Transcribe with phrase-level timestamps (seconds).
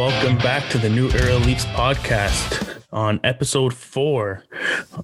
[0.00, 4.42] welcome back to the New Era Leafs podcast on episode four.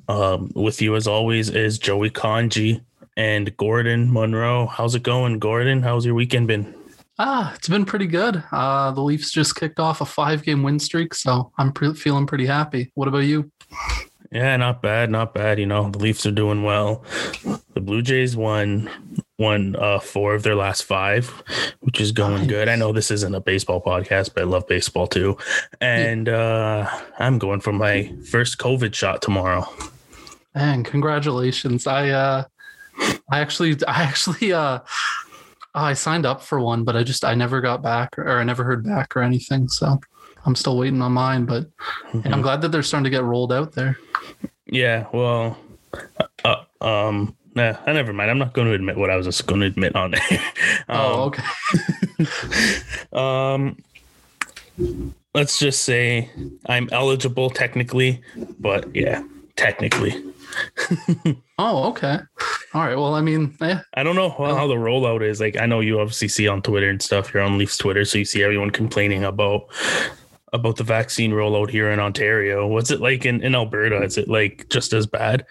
[0.08, 2.80] Um, with you, as always, is Joey Conji
[3.14, 4.64] and Gordon Monroe.
[4.64, 5.82] How's it going, Gordon?
[5.82, 6.74] How's your weekend been?
[7.18, 8.42] Ah, it's been pretty good.
[8.50, 12.26] Uh, the Leafs just kicked off a five game win streak, so I'm pre- feeling
[12.26, 12.90] pretty happy.
[12.94, 13.50] What about you?
[14.32, 15.58] Yeah, not bad, not bad.
[15.58, 17.04] You know, the Leafs are doing well.
[17.74, 18.90] The Blue Jays won
[19.38, 21.42] won uh, four of their last five,
[21.80, 22.46] which is going nice.
[22.48, 22.68] good.
[22.68, 25.36] I know this isn't a baseball podcast, but I love baseball too.
[25.80, 29.68] And uh, I'm going for my first COVID shot tomorrow.
[30.54, 31.86] And congratulations!
[31.86, 32.44] I uh,
[33.30, 34.80] I actually I actually uh,
[35.74, 38.64] I signed up for one, but I just I never got back or I never
[38.64, 39.68] heard back or anything.
[39.68, 40.00] So
[40.46, 41.66] I'm still waiting on mine, but
[42.12, 42.32] mm-hmm.
[42.32, 43.98] I'm glad that they're starting to get rolled out there.
[44.66, 45.58] Yeah, well,
[46.44, 48.30] uh, um, nah, I never mind.
[48.30, 50.20] I'm not going to admit what I was just going to admit on there.
[50.88, 51.42] Oh, um, oh, okay.
[53.12, 53.76] um,
[55.34, 56.30] let's just say
[56.66, 58.22] I'm eligible technically,
[58.60, 59.22] but yeah,
[59.56, 60.22] technically.
[61.58, 62.20] oh, okay.
[62.72, 62.94] All right.
[62.94, 63.80] Well, I mean, yeah.
[63.94, 65.40] I don't know how, how, the rollout is.
[65.40, 67.34] Like, I know you obviously see on Twitter and stuff.
[67.34, 69.66] You're on Leafs Twitter, so you see everyone complaining about
[70.52, 72.66] about the vaccine rollout here in Ontario.
[72.66, 74.02] What's it like in, in Alberta?
[74.02, 75.44] Is it like just as bad?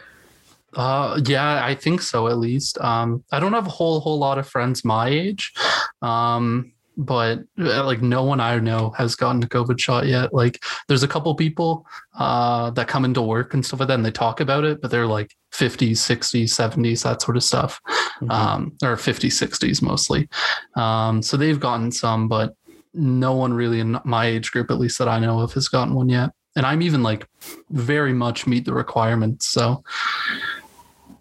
[0.75, 2.77] Uh, yeah, I think so at least.
[2.79, 5.53] Um, I don't have a whole whole lot of friends my age,
[6.01, 10.33] um, but uh, like no one I know has gotten a COVID shot yet.
[10.33, 11.85] Like, there's a couple people
[12.17, 14.91] uh, that come into work and stuff like that, and they talk about it, but
[14.91, 18.31] they're like 50s, 60s, 70s, that sort of stuff, mm-hmm.
[18.31, 20.27] um, or 50s, 60s mostly.
[20.75, 22.55] Um, so they've gotten some, but
[22.95, 25.93] no one really in my age group, at least that I know of, has gotten
[25.93, 26.31] one yet.
[26.55, 27.27] And I'm even like
[27.69, 29.47] very much meet the requirements.
[29.47, 29.83] So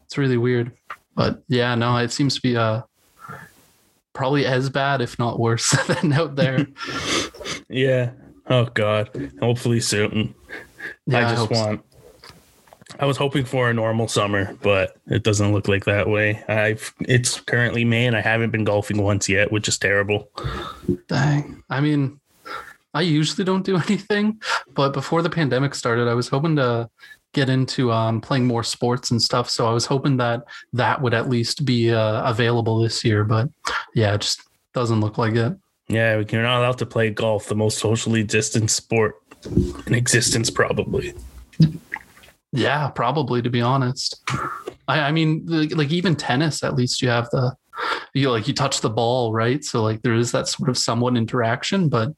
[0.04, 0.72] it's really weird.
[1.14, 2.82] But yeah, no, it seems to be uh
[4.12, 6.66] probably as bad, if not worse, than out there.
[7.68, 8.12] yeah.
[8.48, 9.32] Oh God.
[9.40, 10.34] Hopefully soon.
[11.06, 11.84] Yeah, I just I want
[12.98, 16.42] I was hoping for a normal summer, but it doesn't look like that way.
[16.48, 20.30] I've it's currently May and I haven't been golfing once yet, which is terrible.
[21.08, 21.62] Dang.
[21.68, 22.20] I mean,
[22.92, 24.40] I usually don't do anything,
[24.74, 26.88] but before the pandemic started, I was hoping to
[27.32, 29.50] get into um, playing more sports and stuff.
[29.50, 33.48] So I was hoping that that would at least be uh, available this year, but
[33.94, 35.54] yeah, it just doesn't look like it.
[35.88, 39.16] Yeah, you're not allowed to play golf, the most socially distant sport
[39.86, 41.12] in existence, probably.
[42.54, 44.22] Yeah, probably to be honest.
[44.86, 47.56] I, I mean, like even tennis, at least you have the
[48.14, 49.64] you like you touch the ball, right?
[49.64, 52.14] So like there is that sort of somewhat interaction, but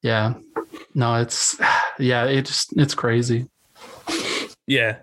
[0.00, 0.34] yeah,
[0.94, 1.58] no, it's
[1.98, 3.48] yeah, it just it's crazy.
[4.68, 4.98] Yeah,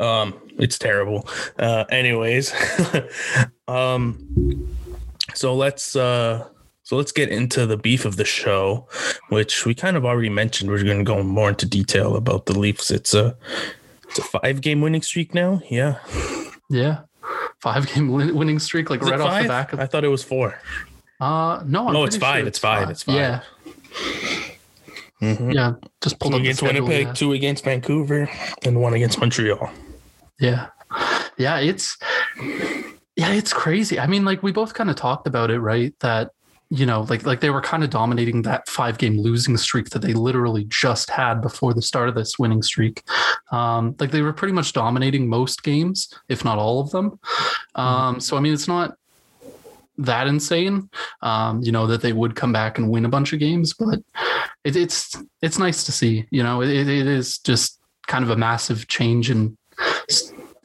[0.00, 1.28] um, it's terrible.
[1.58, 2.54] Uh, anyways,
[3.68, 4.74] um,
[5.34, 6.48] so let's uh
[6.82, 8.88] so let's get into the beef of the show,
[9.28, 10.70] which we kind of already mentioned.
[10.70, 12.90] We're going to go more into detail about the Leafs.
[12.90, 13.36] It's a
[14.08, 15.60] it's a five game winning streak now.
[15.70, 15.98] Yeah.
[16.70, 17.00] Yeah.
[17.60, 20.22] Five game winning streak, like Is right off the back of I thought it was
[20.22, 20.60] four.
[21.20, 22.40] Uh no, I'm no, it's five.
[22.40, 22.80] Sure it's, five.
[22.80, 22.90] five.
[22.90, 23.14] It's five.
[23.14, 23.40] Yeah.
[25.20, 25.50] Mm-hmm.
[25.50, 25.72] Yeah.
[26.00, 27.12] Just pulled two against schedule, Winnipeg, yeah.
[27.12, 28.30] two against Vancouver,
[28.64, 29.70] and one against Montreal.
[30.38, 30.68] Yeah.
[31.36, 31.98] Yeah, it's
[33.16, 33.98] yeah, it's crazy.
[33.98, 35.92] I mean, like we both kind of talked about it, right?
[36.00, 36.30] That
[36.70, 40.02] you know, like like they were kind of dominating that five game losing streak that
[40.02, 43.02] they literally just had before the start of this winning streak.
[43.50, 47.18] Um, like they were pretty much dominating most games, if not all of them.
[47.74, 48.96] Um, so I mean, it's not
[49.96, 50.90] that insane,
[51.22, 54.00] um, you know, that they would come back and win a bunch of games, but
[54.62, 56.26] it, it's it's nice to see.
[56.30, 59.56] You know, it, it is just kind of a massive change in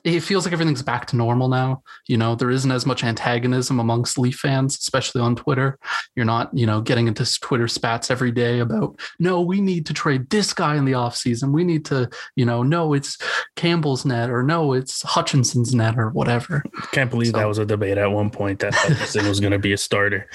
[0.03, 1.81] it feels like everything's back to normal now.
[2.07, 5.79] You know, there isn't as much antagonism amongst Leaf fans, especially on Twitter.
[6.15, 9.93] You're not, you know, getting into Twitter spats every day about, no, we need to
[9.93, 11.51] trade this guy in the offseason.
[11.51, 13.17] We need to, you know, no, it's
[13.55, 16.63] Campbell's net or no, it's Hutchinson's net or whatever.
[16.91, 19.59] Can't believe so, that was a debate at one point that Hutchinson was going to
[19.59, 20.29] be a starter.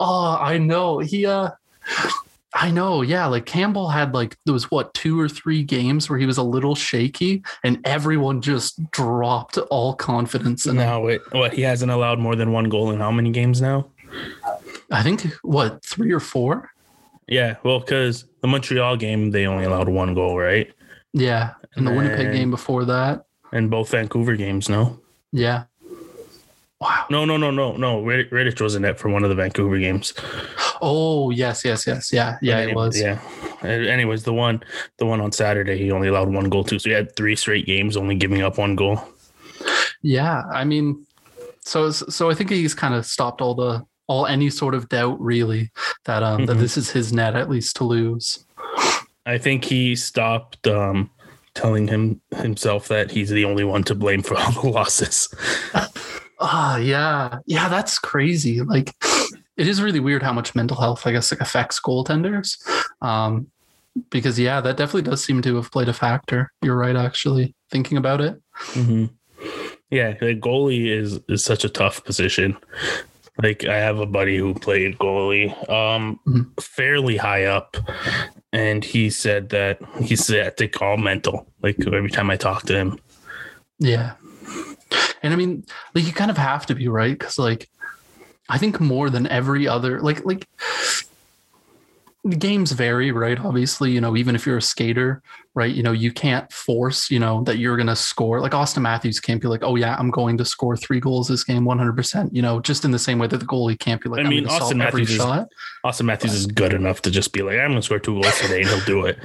[0.00, 0.98] Oh, I know.
[0.98, 1.50] He, uh,
[2.58, 3.26] I know, yeah.
[3.26, 6.42] Like Campbell had like there was what two or three games where he was a
[6.42, 10.64] little shaky, and everyone just dropped all confidence.
[10.64, 11.52] And now, wait, what?
[11.52, 13.90] He hasn't allowed more than one goal in how many games now?
[14.90, 16.70] I think what three or four.
[17.28, 20.72] Yeah, well, because the Montreal game they only allowed one goal, right?
[21.12, 24.98] Yeah, and, and the Winnipeg game before that, and both Vancouver games, no.
[25.32, 25.64] Yeah.
[26.80, 27.06] Wow.
[27.08, 28.02] No, no, no, no, no.
[28.02, 30.12] Rittich was in it for one of the Vancouver games.
[30.82, 33.00] Oh yes, yes, yes, yeah, yeah, it was.
[33.00, 33.18] Yeah.
[33.62, 34.62] Anyways, the one,
[34.98, 36.78] the one on Saturday, he only allowed one goal too.
[36.78, 39.00] So he had three straight games, only giving up one goal.
[40.02, 41.06] Yeah, I mean,
[41.60, 45.18] so so I think he's kind of stopped all the all any sort of doubt
[45.18, 45.72] really
[46.04, 46.60] that um that Mhm.
[46.60, 48.44] this is his net at least to lose.
[49.24, 51.10] I think he stopped um,
[51.54, 55.28] telling him himself that he's the only one to blame for all the losses.
[56.40, 58.60] Ah, yeah, yeah, that's crazy.
[58.62, 58.94] Like,
[59.56, 62.56] it is really weird how much mental health, I guess, like affects goaltenders.
[63.00, 63.46] Um,
[64.10, 66.52] because yeah, that definitely does seem to have played a factor.
[66.62, 68.40] You're right, actually, thinking about it.
[68.72, 69.06] Mm-hmm.
[69.90, 72.56] Yeah, the goalie is is such a tough position.
[73.42, 76.60] Like I have a buddy who played goalie, um, Mhm.
[76.62, 77.76] fairly high up,
[78.52, 81.46] and he said that he said I think all mental.
[81.62, 82.98] Like every time I talk to him,
[83.78, 84.12] Yeah.
[85.22, 85.64] And I mean,
[85.94, 87.68] like you kind of have to be right because, like,
[88.48, 90.46] I think more than every other, like, like
[92.24, 93.38] the games vary, right?
[93.38, 95.22] Obviously, you know, even if you're a skater,
[95.54, 95.72] right?
[95.72, 98.40] You know, you can't force, you know, that you're going to score.
[98.40, 101.44] Like Auston Matthews can't be like, oh yeah, I'm going to score three goals this
[101.44, 101.92] game, 100.
[101.96, 104.24] percent You know, just in the same way that the goalie can't be like, I
[104.24, 105.48] I'm mean, Auston Matthews is- shot.
[105.84, 108.60] Auston Matthews is good enough to just be like, I'm gonna score two goals today,
[108.62, 109.18] and he'll do it.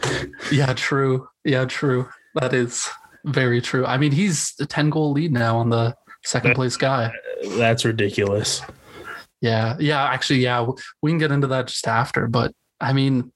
[0.52, 1.28] Yeah, true.
[1.44, 2.08] Yeah, true.
[2.36, 2.88] That is
[3.26, 3.86] very true.
[3.86, 7.12] I mean, he's a 10 goal lead now on the second That- place guy.
[7.58, 8.62] That's ridiculous.
[9.42, 10.66] Yeah, yeah, actually, yeah,
[11.02, 12.28] we can get into that just after.
[12.28, 13.32] But I mean,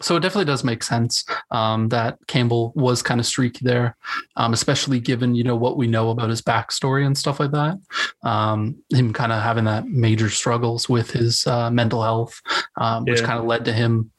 [0.00, 3.96] so it definitely does make sense um, that Campbell was kind of streaky there,
[4.36, 7.76] um, especially given you know what we know about his backstory and stuff like that.
[8.24, 12.40] Um, him kind of having that major struggles with his uh, mental health,
[12.80, 13.26] um, which Yeah.
[13.26, 14.10] kind of led to him,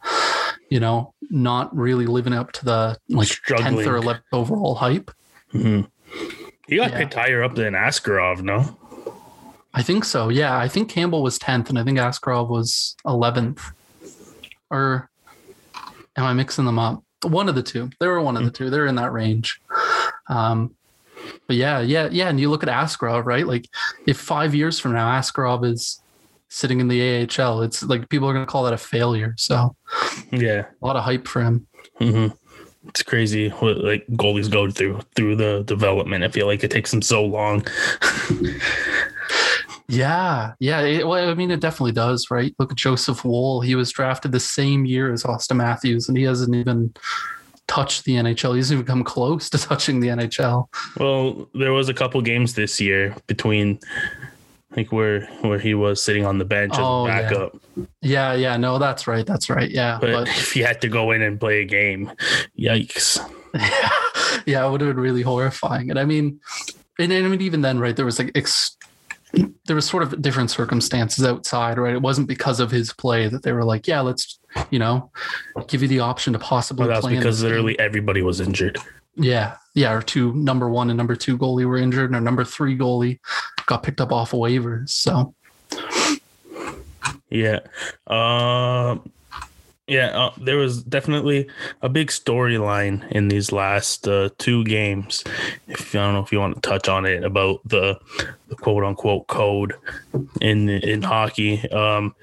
[0.70, 5.10] you know, not really living up to the like tenth or eleventh overall hype.
[5.54, 5.90] Mhm.
[6.68, 6.98] He got Yeah.
[6.98, 8.78] picked higher up than Askarov, no?
[9.74, 10.28] I think so.
[10.30, 13.72] Yeah, I think Campbell was tenth, and I think Askarov was eleventh.
[14.70, 15.10] Or
[16.18, 17.04] am I mixing them up?
[17.24, 17.90] One of the two.
[18.00, 18.70] They were one of the two.
[18.70, 19.62] They're in that range.
[20.28, 20.76] Um,
[21.48, 22.28] but yeah, yeah, yeah.
[22.30, 23.46] And you look at Askarov, right?
[23.48, 23.70] Like,
[24.08, 26.01] if five years from now Askarov is
[26.54, 29.34] sitting in the AHL, it's like people are going to call that a failure.
[29.38, 29.76] So
[30.32, 30.66] Yeah.
[30.82, 31.66] a lot of hype for him.
[31.98, 32.28] hmm
[32.90, 36.24] It's crazy what like goalies go through through the development.
[36.24, 37.66] I feel like it takes them so long.
[39.88, 40.82] Yeah, yeah.
[40.82, 42.56] It, well, I mean, it definitely does, right?
[42.60, 43.60] Look at Joseph Woll.
[43.60, 46.94] He was drafted the same year as Auston Matthews, and he hasn't even
[47.68, 48.52] touched the NHL.
[48.54, 50.68] He hasn't even come close to touching the NHL.
[50.98, 53.80] well, there was a couple games this year between
[54.76, 57.22] like where where he was sitting on the bench as Oh, a yeah.
[57.22, 57.58] backup.
[58.02, 58.58] Yeah, yeah.
[58.58, 59.26] No, that's right.
[59.26, 59.70] That's right.
[59.70, 62.12] Yeah, But, but, if you had to go in and play a game,
[62.58, 63.20] yikes.
[64.46, 65.90] yeah, it would have been really horrifying.
[65.90, 66.40] And I mean,
[67.00, 67.96] and, and I mean, even then, right?
[67.96, 68.78] There was like ex-
[69.66, 71.94] there was sort of different circumstances outside, right?
[71.94, 74.40] It wasn't because of his play that they were like, yeah, let's,
[74.70, 75.10] you know,
[75.68, 77.52] give you the option to possibly Well, that's because this game.
[77.52, 78.78] literally everybody was injured.
[79.16, 79.90] Yeah, yeah.
[79.90, 83.20] Our two number one and number two goalie were injured, and our number three goalie
[83.66, 84.90] got picked up off of waivers.
[84.90, 85.34] So
[87.30, 87.60] Yeah.
[88.08, 89.12] Um
[89.88, 91.50] yeah, uh, there was definitely
[91.82, 95.22] a big storyline in these last uh, two games.
[95.68, 98.00] If I don't know if you want to touch on it about the,
[98.48, 99.74] the quote unquote code
[100.40, 101.70] in in hockey.
[101.72, 102.16] Um,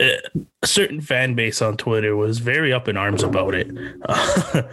[0.00, 0.18] a
[0.64, 3.68] certain fan base on Twitter was very up in arms about it.
[4.08, 4.64] uh,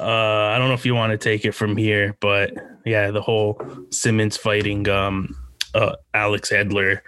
[0.00, 2.52] I don't know if you want to take it from here, but
[2.84, 3.60] yeah, the whole
[3.90, 5.36] Simmonds fighting um,
[5.74, 7.00] uh, Alex Edler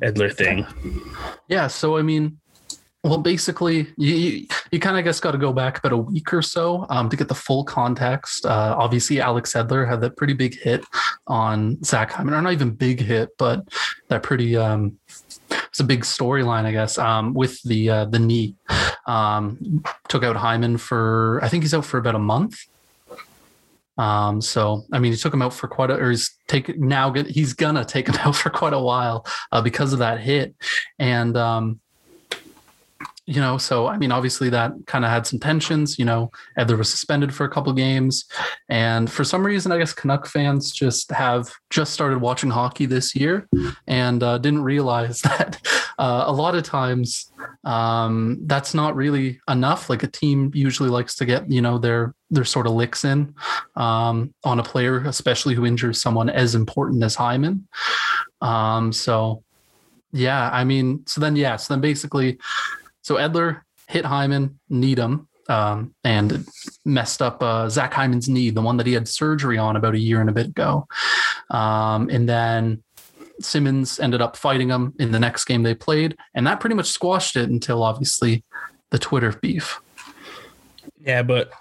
[0.00, 0.66] Edler thing.
[1.48, 2.38] yeah, so I mean,
[3.04, 6.32] well, basically, you you, you kind of guess got to go back about a week
[6.32, 8.46] or so um, to get the full context.
[8.46, 10.84] Uh, obviously, Alex Edler had that pretty big hit
[11.26, 13.68] on Zach Hyman, or not even big hit, but
[14.08, 14.98] that pretty um,
[15.68, 18.56] it's a big storyline, I guess, um, with the uh, the knee.
[19.06, 22.58] Um, took out Hyman for I think he's out for about a month.
[23.96, 27.12] Um, so I mean, he took him out for quite a, or he's take now
[27.12, 30.54] he's gonna take him out for quite a while uh, because of that hit,
[30.98, 31.80] and um,
[33.26, 35.98] you know, so I mean, obviously that kind of had some tensions.
[35.98, 38.26] You know, Edler was suspended for a couple games,
[38.68, 43.16] and for some reason, I guess Canuck fans just have just started watching hockey this
[43.16, 43.48] year
[43.86, 45.58] and uh, didn't realize that
[45.98, 47.32] uh, a lot of times
[47.64, 49.88] um, that's not really enough.
[49.88, 53.34] Like a team usually likes to get you know their their sort of licks in
[53.76, 57.66] um, on a player, especially who injures someone as important as Hyman.
[58.42, 59.42] Um, so
[60.12, 62.38] yeah, I mean, so then yeah, so then basically,
[63.04, 66.46] so Edler hit Hyman, kneed him, um, and
[66.86, 69.98] messed up uh, Zach Hyman's knee, the one that he had surgery on about a
[69.98, 70.88] year and a bit ago.
[71.50, 72.82] Um, and then
[73.40, 76.86] Simmonds ended up fighting him in the next game they played, and that pretty much
[76.86, 78.42] squashed it until obviously
[78.90, 79.82] the Twitter beef.
[80.98, 81.52] Yeah, but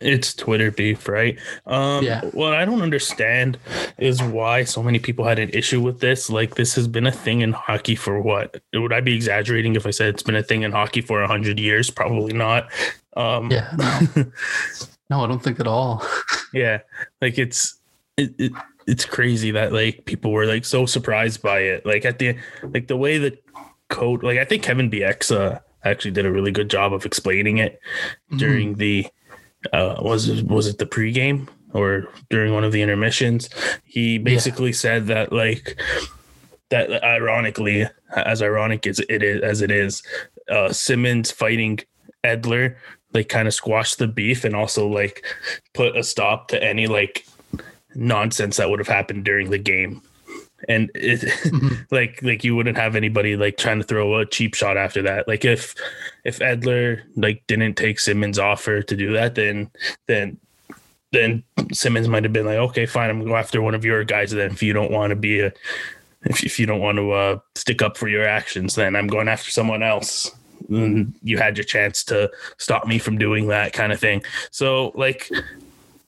[0.00, 1.38] It's Twitter beef, right?
[1.66, 2.20] Um, Yeah.
[2.32, 3.58] What I don't understand
[3.98, 6.28] is why so many people had an issue with this.
[6.28, 8.60] Like, this has been a thing in hockey for what?
[8.74, 11.26] Would I be exaggerating if I said it's been a thing in hockey for a
[11.28, 11.90] hundred years?
[11.90, 12.70] Probably not.
[13.16, 14.24] Um, Yeah, no,
[15.10, 16.04] no, I don't think at all.
[16.52, 16.78] yeah
[17.20, 17.78] like it's
[18.16, 18.52] it, it
[18.86, 22.86] it's crazy that like people were like so surprised by it like at the like
[22.86, 23.36] the way the
[23.88, 27.58] code like i think kevin bieksa uh, actually did a really good job of explaining
[27.58, 27.80] it
[28.36, 29.04] during the
[29.72, 33.48] uh was it was it the pregame or during one of the intermissions?
[33.84, 35.80] He basically said that like
[36.70, 40.02] that ironically as ironic as it is as it is
[40.50, 41.78] uh simmonds fighting
[42.24, 42.76] edler
[43.12, 45.24] like kind of squashed the beef and also like
[45.72, 47.26] put a stop to any like
[47.94, 50.02] nonsense that would have happened during the game
[50.68, 51.86] and it Mhm.
[51.90, 55.26] like like you wouldn't have anybody like trying to throw a cheap shot after that.
[55.28, 55.74] Like if
[56.24, 59.70] if edler like didn't take simmonds offer to do that then
[60.06, 60.38] then
[61.12, 61.42] then
[61.72, 64.30] simmonds might have been like okay fine i'm gonna go after one of your guys
[64.32, 64.50] then.
[64.50, 65.52] If you don't want to be a
[66.24, 69.28] if, if you don't want to uh stick up for your actions then i'm going
[69.28, 70.30] after someone else.
[70.70, 74.22] And you had your chance to stop me from doing that kind of thing.
[74.50, 75.30] So like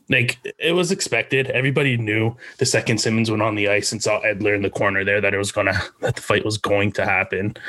[0.08, 1.48] like it was expected.
[1.50, 5.04] Everybody knew the second Simmonds went on the ice and saw Edler in the corner
[5.04, 7.56] there that it was gonna that the fight was going to happen.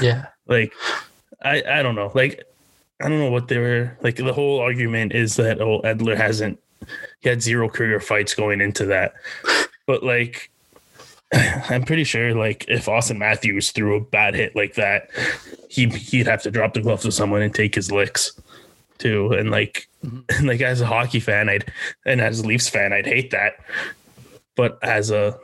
[0.00, 0.72] Yeah, Like
[1.42, 2.12] I I don't know.
[2.14, 2.44] Like
[3.00, 4.16] I don't know what they were like.
[4.16, 6.58] The whole argument is that oh Edler hasn't
[7.20, 9.14] he had zero career fights going into that,
[9.86, 10.50] but like.
[11.34, 15.10] I'm pretty sure, like, if Auston Matthews threw a bad hit like that,
[15.68, 18.32] he he'd have to drop the gloves to someone and take his licks,
[18.98, 19.32] too.
[19.32, 20.24] And like, Mhm.
[20.38, 21.70] and like as a hockey fan, I'd
[22.06, 23.54] and as a Leafs fan, I'd hate that.
[24.56, 25.38] But as a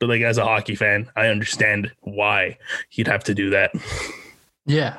[0.00, 2.58] but like as a hockey fan, I understand why
[2.90, 3.72] he'd have to do that.
[4.66, 4.98] yeah,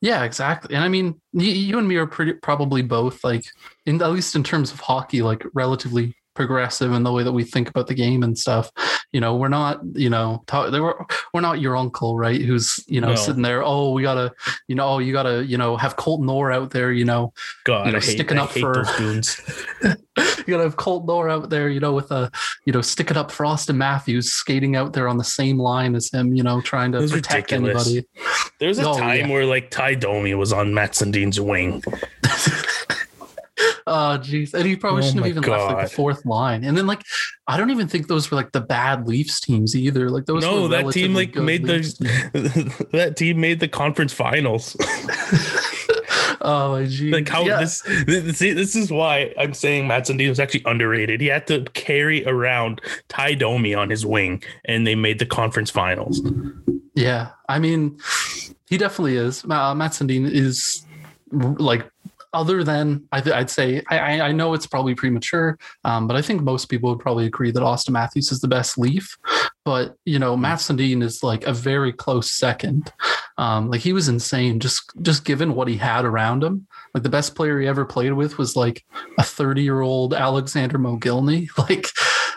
[0.00, 0.74] yeah, exactly.
[0.74, 3.44] And I mean, you, you and me are pretty probably both like,
[3.86, 7.44] in at least in terms of hockey, like relatively progressive in the way that we
[7.44, 8.70] think about the game and stuff.
[9.12, 12.40] You know, we're not, you know, ta- they were, we're not your uncle, right?
[12.40, 13.14] Who's, you know, No.
[13.16, 14.32] sitting there, oh, we gotta,
[14.68, 17.32] you know, oh, you gotta, you know, have Colton Orr out there, you know,
[17.64, 18.84] God, You know, I hate, sticking I up for-
[19.84, 22.30] you gotta have Colton Orr out there, you know, with a,
[22.64, 26.10] you know, sticking up for Auston Matthews, skating out there on the same line as
[26.10, 27.86] him, you know, trying to protect ridiculous.
[27.88, 28.08] anybody.
[28.58, 29.32] There was a Oh, time yeah.
[29.32, 31.82] where like Tie Domi was on Mats Sundin's wing.
[33.86, 34.54] Oh, jeez.
[34.54, 36.64] And he probably Oh shouldn't have even left like the fourth line.
[36.64, 37.02] And then, like,
[37.46, 40.10] I don't even think those were like the bad Leafs teams either.
[40.10, 44.12] Like, those no, were that team like made Leafs the that team made the conference
[44.12, 44.76] finals.
[46.44, 47.12] Oh, my geez.
[47.12, 47.60] like how yeah.
[47.60, 51.20] this, this see, this is why I'm saying Mats Sundin was actually underrated.
[51.20, 55.70] He had to carry around Tie Domi on his wing, and they made the conference
[55.70, 56.20] finals.
[56.94, 57.98] Yeah, I mean,
[58.68, 59.44] he definitely is.
[59.48, 60.84] Uh, Mats Sundin is
[61.30, 61.88] like,
[62.32, 66.22] other than I th- I'd say, I, I know it's probably premature, um, but I
[66.22, 69.16] think most people would probably agree that Auston Matthews is the best Leaf.
[69.64, 72.92] But you know, Mats Sundin is like a very close second.
[73.38, 76.66] Um, like he was insane, just just given what he had around him.
[76.94, 78.84] Like the best player he ever played with was like
[79.18, 81.48] a 30 year old Alexander Mogilny.
[81.58, 81.86] Like.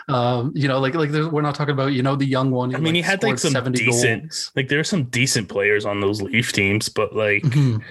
[0.08, 2.72] Um, you know, like like there's- we're not talking about you know the young one.
[2.76, 4.52] I mean, he had, like, some decent- goals.
[4.54, 7.82] Like there are some decent players on those Leaf teams, but like Mhm.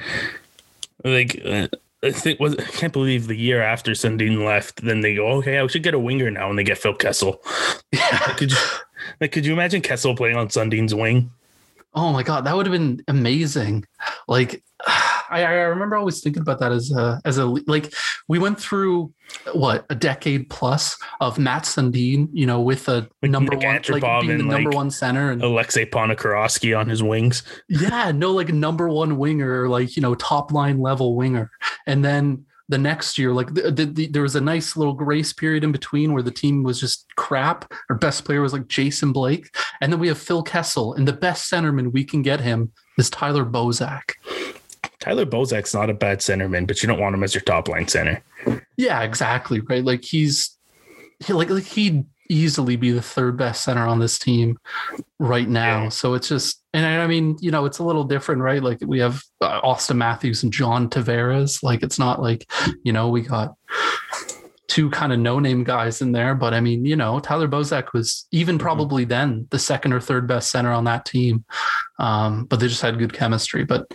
[1.04, 1.68] like uh,
[2.06, 5.60] I think was I can't believe the year after Sundin left, then they go, okay,
[5.60, 7.42] I should get a winger now, and they get Phil Kessel.
[7.92, 8.20] Yeah.
[8.36, 8.58] Could you
[9.22, 11.32] like could you imagine Kessel playing on Sundin's wing?
[11.94, 13.86] Oh my god, that would have been amazing.
[14.28, 14.64] Like
[15.30, 17.94] I, I remember always thinking about that as a as a like
[18.28, 19.14] we went through
[19.54, 24.02] what a decade plus of Mats Sundin, you know, with a With number Nick one
[24.02, 27.44] like being the number like, one center and Alexei Ponikarovsky on his wings.
[27.68, 31.52] yeah, no like number one winger, like you know, top line level winger.
[31.88, 35.32] And then the next year, like the, the, the, there was a nice little grace
[35.34, 37.72] period in between where the team was just crap.
[37.90, 41.14] Our best player was like Jason Blake, and then we have Phil Kessel, and the
[41.14, 44.14] best centerman we can get him is Tyler Bozak.
[45.00, 47.88] Tyler Bozak's not a bad centerman, but you don't want him as your top line
[47.88, 48.24] center.
[48.78, 49.60] Yeah, exactly.
[49.60, 49.84] Right.
[49.84, 50.58] Like he's
[51.26, 54.58] he, like like he'd easily be the third best center on this team
[55.20, 55.84] right now.
[55.84, 55.90] Yeah.
[55.90, 58.62] So it's just and I I mean, you know, it's a little different, right?
[58.62, 61.62] Like we have uh, Auston Matthews and John Tavares.
[61.64, 62.50] Like it's not like,
[62.84, 63.56] you know, we got
[64.68, 68.28] two kind of no-name guys in there, but I mean, you know, Tyler Bozak was
[68.32, 71.46] even probably then the second or third best center on that team.
[72.00, 73.64] Um, but they just had good chemistry.
[73.64, 73.90] But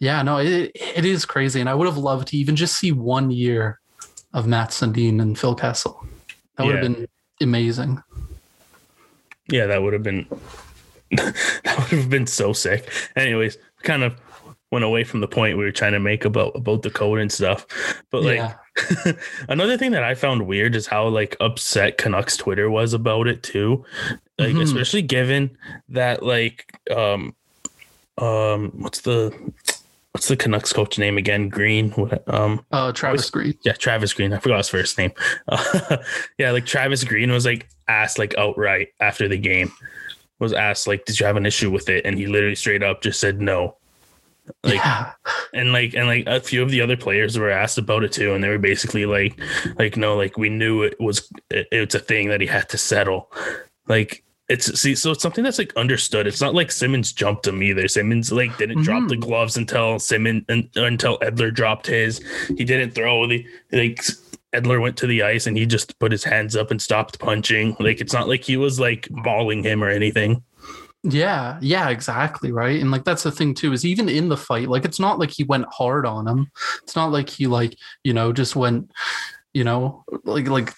[0.00, 2.90] yeah, no, it it is crazy, and I would have loved to even just see
[2.92, 3.78] one year
[4.32, 6.04] of Mats Sundin and Phil Kessel.
[6.56, 7.08] That would have been
[7.40, 8.02] amazing.
[9.48, 10.26] Yeah, that would have been
[11.16, 12.90] that would have been so sick.
[13.16, 14.14] Anyways, kind of
[14.70, 17.30] went away from the point we were trying to make about about the code and
[17.32, 17.66] stuff.
[18.10, 19.12] But like yeah,
[19.48, 23.42] Another thing that I found weird is how like upset Canucks Twitter was about it
[23.42, 23.84] too.
[24.38, 24.62] Like Mhm.
[24.62, 25.56] especially given
[25.88, 27.34] that like um
[28.18, 29.36] um what's the
[30.12, 31.48] what's the Canucks coach name again?
[31.48, 31.90] Green.
[31.92, 33.54] What um Uh, Travis Green.
[33.64, 34.32] yeah, Travis Green.
[34.32, 35.12] I forgot his first name.
[35.48, 35.96] Uh,
[36.38, 39.72] yeah, like Travis Green was like asked like outright after the game
[40.38, 43.02] was asked like, "Did you have an issue with it?" And he literally straight up
[43.02, 43.76] just said no.
[44.64, 45.12] Like yeah,
[45.54, 48.34] and like and like a few of the other players were asked about it too,
[48.34, 49.38] and they were basically like,
[49.78, 52.78] like no, like we knew it was it, it's a thing that he had to
[52.78, 53.30] settle.
[53.86, 56.26] Like it's see, so it's something that's like understood.
[56.26, 57.88] It's not like Simmonds jumped him either.
[57.88, 59.20] Simmonds like didn't drop the Mhm.
[59.20, 62.20] gloves until Simmonds un, until Edler dropped his.
[62.58, 64.02] He didn't throw the like
[64.52, 67.76] Edler went to the ice and he just put his hands up and stopped punching.
[67.80, 70.42] Like it's not like he was like mauling him or anything.
[71.02, 72.78] yeah, yeah, exactly, right.
[72.80, 75.30] And like that's the thing too is even in the fight, like it's not like
[75.30, 76.50] he went hard on him.
[76.82, 78.90] It's not like he like you know just went,
[79.52, 80.72] you know, like like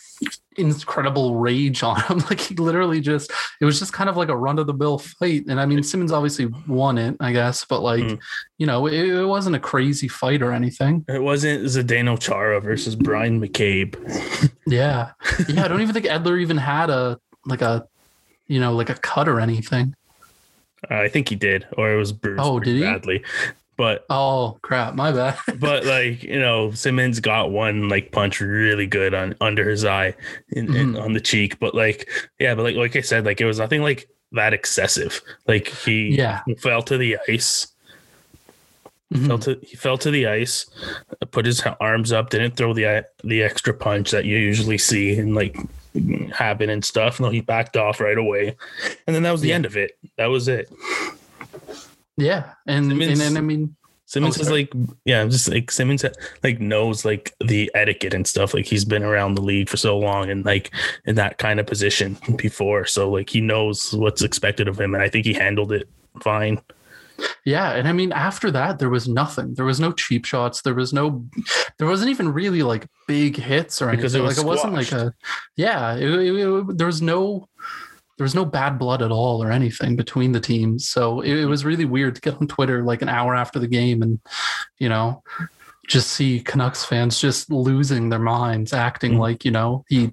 [0.57, 2.19] incredible rage on him.
[2.31, 4.99] Like he literally just it was just kind of like a run of the mill
[4.99, 5.45] fight.
[5.49, 8.19] And I mean Simmonds obviously won it, I guess, but like Mm.
[8.59, 11.05] you know it, it wasn't a crazy fight or anything.
[11.09, 13.95] It wasn't Zdeno Chara versus Bryan McCabe.
[14.67, 15.13] Yeah,
[15.49, 15.65] yeah.
[15.65, 17.87] I don't even think Edler even had a like a
[18.47, 19.95] you know like a cut or anything.
[20.91, 22.83] Uh, I think he did, or it was bruised Oh, did he?
[22.83, 23.23] badly.
[23.77, 25.39] But Oh crap, my bad.
[25.59, 30.15] but like you know, Simmonds got one like punch really good on under his eye
[30.51, 31.03] in, in- Mhm.
[31.03, 31.59] on the cheek.
[31.59, 35.21] But like yeah, but like like I said, like it was nothing like that excessive.
[35.47, 36.41] Like he yeah.
[36.59, 37.67] fell to the ice.
[39.13, 39.27] Mhm.
[39.27, 40.67] Fell to he fell to the ice,
[41.33, 45.35] put his arms up, didn't throw the the extra punch that you usually see and
[45.35, 45.57] like
[46.33, 47.21] happen and stuff.
[47.21, 48.57] No, he backed off right away,
[49.07, 49.57] and then that was the Yeah.
[49.57, 49.99] end of it.
[50.17, 50.71] That was it.
[52.17, 53.77] Yeah, and and, Simmonds- and I mean,
[54.07, 54.71] Simmonds Oh, is like,
[55.07, 56.05] yeah, just like Simmonds
[56.43, 58.53] like knows like the etiquette and stuff.
[58.53, 60.71] Like he's been around the league for so long and like
[61.07, 65.03] in that kind of position before, so like he knows what's expected of him, and
[65.03, 65.89] I think he handled it
[66.21, 66.61] fine.
[67.47, 69.55] yeah, and I mean, after that, there was nothing.
[69.55, 70.61] There was no cheap shots.
[70.63, 71.25] There was no,
[71.79, 73.99] there wasn't even really like big hits or anything.
[74.01, 75.15] Because it was like it wasn't like a,
[75.57, 75.95] yeah.
[75.95, 77.49] It, it- it- there was no,
[78.19, 80.89] there was no bad blood at all or anything between the teams.
[80.89, 83.67] So it, it was really weird to get on Twitter like an hour after the
[83.67, 84.21] game and,
[84.79, 85.23] you know,
[85.89, 89.19] just see Canucks fans just losing their minds, acting Mhm.
[89.19, 90.13] like you know he,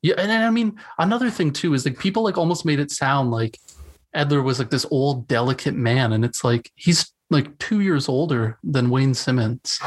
[0.00, 0.14] yeah.
[0.16, 3.30] And, and I mean, another thing too is like people like almost made it sound
[3.30, 3.58] like
[4.16, 8.58] Edler was like this old, delicate man, and it's like he's like two years older
[8.64, 9.80] than Wayne Simmonds.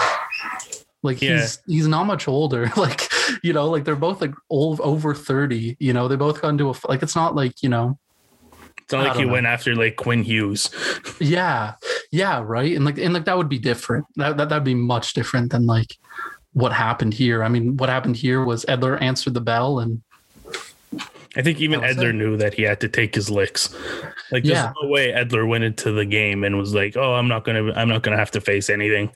[1.03, 1.37] Like Yeah.
[1.41, 2.71] he's he's not much older.
[2.77, 3.07] Like
[3.43, 5.75] you know, like they're both like old over thirty.
[5.79, 7.03] You know, they both got into a like.
[7.03, 7.97] It's not like you know.
[8.81, 9.33] It's not like he know.
[9.33, 10.69] went after like Quinn Hughes.
[11.19, 11.75] Yeah,
[12.11, 12.75] yeah, right.
[12.75, 14.05] And like and like that would be different.
[14.17, 15.95] That that that'd be much different than like
[16.53, 17.41] what happened here.
[17.43, 20.01] I mean, what happened here was Edler answered the bell and
[21.37, 22.13] I think even Edler it.
[22.13, 23.73] knew that he had to take his licks.
[24.31, 24.73] Like there's Yeah.
[24.81, 27.89] no way Edler went into the game and was like, "Oh, I'm not gonna, I'm
[27.89, 29.11] not gonna have to face anything."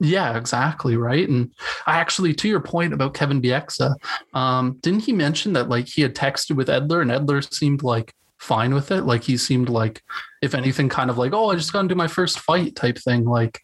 [0.00, 0.96] Yeah, exactly.
[0.96, 1.28] Right.
[1.28, 1.52] And
[1.86, 3.94] I actually, to your point about Kevin Bieksa,
[4.34, 8.14] um, didn't he mention that like he had texted with Edler and Edler seemed like
[8.38, 9.02] fine with it?
[9.02, 10.02] Like he seemed like,
[10.42, 13.24] if anything, kind of like, oh, I just got into my first fight type thing.
[13.24, 13.60] Like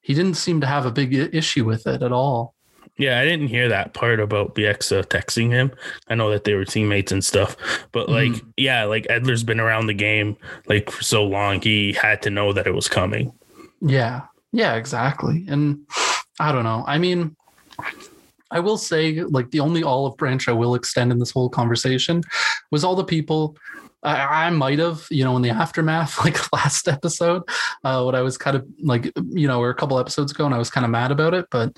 [0.00, 2.54] he didn't seem to have a big issue with it at all.
[2.96, 5.70] Yeah, I didn't hear that part about Bieksa texting him.
[6.08, 7.56] I know that they were teammates and stuff,
[7.92, 12.22] but like, yeah, like Edler's been around the game like for so long, he had
[12.22, 13.32] to know that it was coming.
[13.80, 14.22] Yeah.
[14.52, 15.46] Yeah, exactly.
[15.48, 15.86] And
[16.40, 16.84] I don't know.
[16.86, 17.36] I mean,
[18.50, 22.22] I will say, like, the only olive branch I will extend in this whole conversation
[22.70, 23.56] was all the people
[24.02, 27.42] I, I might have, you know, in the aftermath, like last episode,
[27.84, 30.54] uh, what I was kind of like, you know, or a couple episodes ago, and
[30.54, 31.46] I was kind of mad about it.
[31.50, 31.76] But,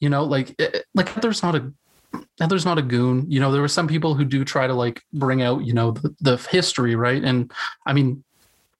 [0.00, 1.72] you know, like, it, like there's not a,
[2.46, 3.30] there's not a goon.
[3.30, 5.92] You know, there were some people who do try to like bring out, you know,
[5.92, 7.22] the, the history, right?
[7.22, 7.50] And
[7.86, 8.22] I mean,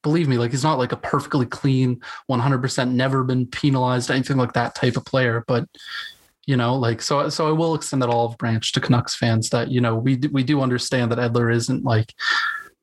[0.03, 4.53] believe me, like he's not like a perfectly clean, 100% never been penalized, anything like
[4.53, 5.45] that type of player.
[5.47, 5.69] But
[6.47, 9.71] you know, like so, so I will extend that olive branch to Canucks fans that
[9.71, 12.15] you know we we do understand that Edler isn't like,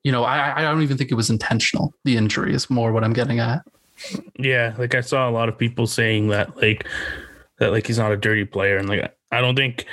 [0.02, 1.92] you know, I I don't even think it was intentional.
[2.04, 3.62] The injury is more what I'm getting at.
[4.38, 6.86] Yeah, like I saw a lot of people saying that like
[7.58, 9.84] that like he's not a dirty player and like I don't think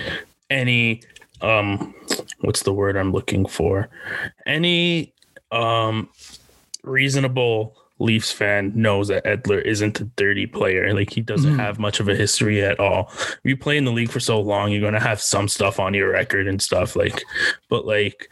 [0.49, 1.01] any
[1.41, 1.93] um
[2.39, 3.89] what's the word I'm looking for?
[4.45, 5.13] Any
[5.51, 6.09] um
[6.87, 10.93] reasonable Leafs fan knows that Edler isn't a dirty player.
[10.93, 11.59] Like he doesn't Mhm.
[11.59, 13.09] have much of a history at all.
[13.17, 15.95] If you play in the league for so long, you're gonna have some stuff on
[15.95, 16.95] your record and stuff.
[16.95, 17.23] Like,
[17.69, 18.29] but like,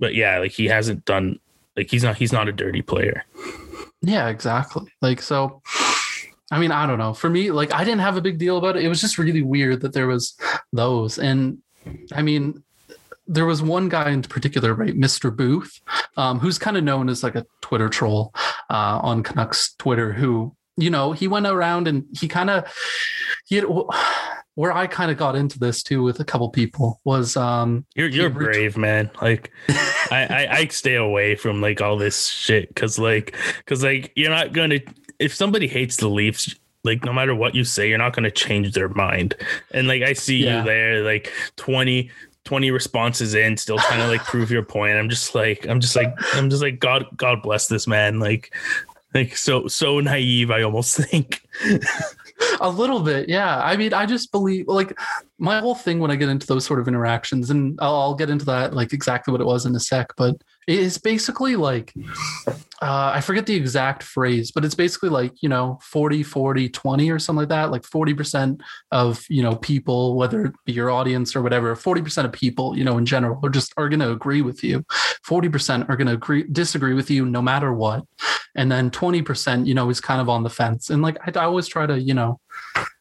[0.00, 1.38] but yeah, like he hasn't done
[1.76, 3.24] like he's not he's not a dirty player.
[4.02, 4.92] Yeah, exactly.
[5.00, 5.62] Like so,
[6.50, 7.14] I mean, I don't know.
[7.14, 8.84] For me, like I didn't have a big deal about it.
[8.84, 10.36] It was just really weird that there was
[10.72, 11.20] those.
[11.20, 11.58] And
[12.12, 12.63] I mean,
[13.26, 15.34] there was one guy in particular, right, Mr.
[15.34, 15.80] Booth,
[16.16, 18.32] um, who's kind of known as like a Twitter troll
[18.70, 22.64] uh, on Canucks Twitter, who you know he went around and he kind of
[23.46, 23.64] he had,
[24.54, 28.08] where I kind of got into this too with a couple people was um you're
[28.08, 29.50] you're brave man like
[30.12, 34.30] I, I I stay away from like all this shit because like because like you're
[34.30, 34.78] not gonna
[35.18, 38.30] if somebody hates the Leafs like no matter what you say you're not going to
[38.30, 39.34] change their mind
[39.72, 40.58] and like i see yeah.
[40.58, 42.10] you there like 20
[42.44, 44.96] 20 responses in still trying to like prove your point.
[44.96, 48.20] I'm just like i'm just like i'm just like god god bless this man.
[48.20, 48.54] Like
[49.14, 51.42] like so so naive i almost think.
[52.60, 53.60] A little bit yeah.
[53.62, 54.96] I mean i just believe like
[55.38, 58.30] my whole thing when i get into those sort of interactions and I'll, I'll get
[58.30, 61.92] into that like exactly what it was in a sec but it's basically like
[62.84, 67.10] uh, I forget the exact phrase, but it's basically like, you know, 40, 40, 20
[67.10, 67.70] or something like that.
[67.70, 72.32] Like 40% of, you know, people, whether it be your audience or whatever, 40% of
[72.32, 74.84] people, you know, in general are just are going to agree with you.
[75.26, 78.04] 40% are going to agree, disagree with you no matter what.
[78.54, 80.90] And then 20%, you know, is kind of on the fence.
[80.90, 82.38] And like, I, I always try to, you know,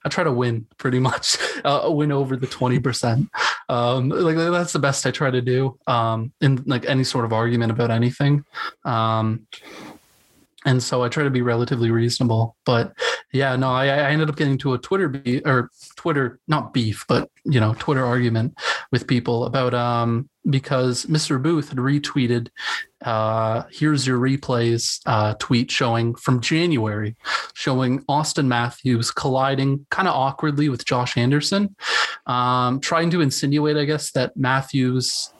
[0.05, 3.29] I try to win pretty much, uh, win over the 20%.
[3.69, 7.33] Um, like that's the best I try to do um, in like any sort of
[7.33, 8.43] argument about anything.
[8.83, 9.47] Um,
[10.65, 12.55] and so I try to be relatively reasonable.
[12.65, 12.93] But
[13.33, 17.03] yeah, no, I, I ended up getting to a Twitter beef or Twitter, not beef,
[17.07, 18.55] but you know, Twitter argument
[18.91, 21.41] with people about um because Mr.
[21.41, 22.49] Booth had retweeted
[23.03, 27.15] uh here's your replays uh tweet showing from January
[27.53, 31.75] showing Auston Matthews colliding kind of awkwardly with Josh Anderson,
[32.27, 35.33] um, trying to insinuate, I guess, that Matthews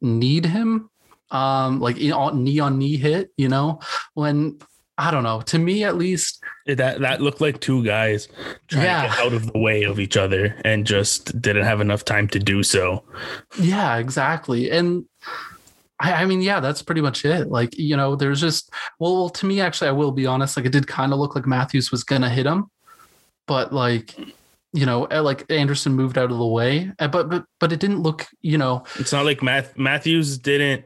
[0.00, 0.90] need him
[1.32, 3.80] um, like knee on knee hit, you know,
[4.14, 4.58] when
[4.98, 5.40] I don't know.
[5.40, 8.28] To me, at least, that that looked like two guys
[8.68, 9.02] trying yeah.
[9.02, 12.28] to get out of the way of each other and just didn't have enough time
[12.28, 13.02] to do so.
[13.58, 14.70] Yeah, exactly.
[14.70, 15.06] And
[15.98, 17.48] I, I mean, yeah, that's pretty much it.
[17.48, 20.56] Like, you know, there's just well, well, to me, actually, I will be honest.
[20.56, 22.70] Like, it did kind of look like Matthews was gonna hit him,
[23.46, 24.14] but like
[24.74, 27.80] you know, eh, like Anderson moved out of the way, eh, but but but it
[27.80, 28.84] didn't look, you know.
[28.98, 30.84] It's not like Math, Matthews didn't.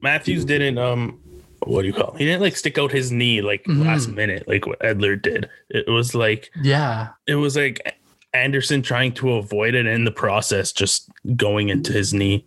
[0.00, 0.78] Matthews didn't.
[0.78, 1.20] Um,
[1.66, 2.14] what do you call?
[2.14, 2.18] It?
[2.18, 3.82] He didn't like stick out his knee like mm-hmm.
[3.82, 5.48] last minute, like what Edler did.
[5.68, 7.98] It was like yeah, it was like
[8.32, 12.46] Anderson trying to avoid it, in the process, just going into his knee.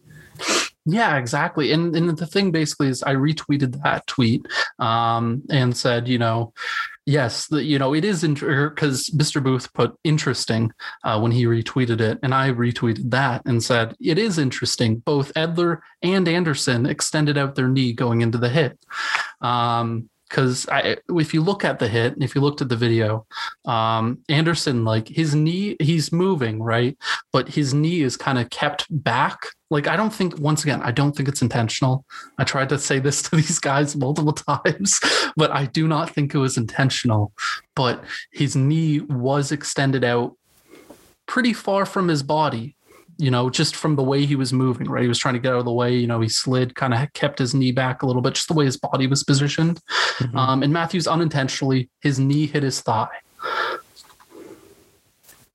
[0.85, 1.71] Yeah, exactly.
[1.71, 4.45] And and the thing basically is I retweeted that tweet
[4.79, 6.53] um, and said, you know,
[7.09, 9.43] yes, the, you know, it is because Mr.
[9.43, 10.71] Booth put interesting
[11.03, 14.97] uh, when he retweeted it, and I retweeted that and said it is interesting.
[14.97, 18.79] Both Edler and Anderson extended out their knee going into the hit.
[19.41, 20.67] Um, because
[21.09, 23.25] if you look at the hit, and if you looked at the video,
[23.65, 26.97] um, Anderson like his knee, he's moving right,
[27.33, 29.39] but his knee is kind of kept back.
[29.71, 32.05] Like I don't think once again, I don't think it's intentional.
[32.37, 34.99] I tried to say this to these guys multiple times,
[35.35, 37.33] but I do not think it was intentional.
[37.75, 40.35] But his knee was extended out
[41.25, 42.75] pretty far from his body
[43.19, 45.01] you know, just from the way he was moving, right?
[45.01, 45.93] He was trying to get out of the way.
[45.93, 48.53] You know, he slid, kind of kept his knee back a little bit, just the
[48.53, 49.81] way his body was positioned.
[50.19, 50.37] Mm-hmm.
[50.37, 53.09] Um, and Matthews unintentionally, his knee hit his thigh.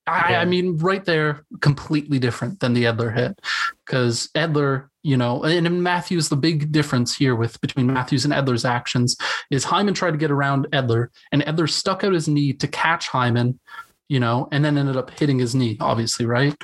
[0.07, 0.41] I, yeah.
[0.43, 3.41] I, mean, right there, completely different than the Edler hit,
[3.87, 8.35] because Edler, you know, and in Matthews, the big difference here with between Matthews and
[8.35, 9.17] Edler's actions
[9.51, 13.09] is Hyman tried to get around Edler, and Edler stuck out his knee to catch
[13.09, 13.59] Hyman,
[14.15, 16.55] you know, and then ended up hitting his knee, obviously, right?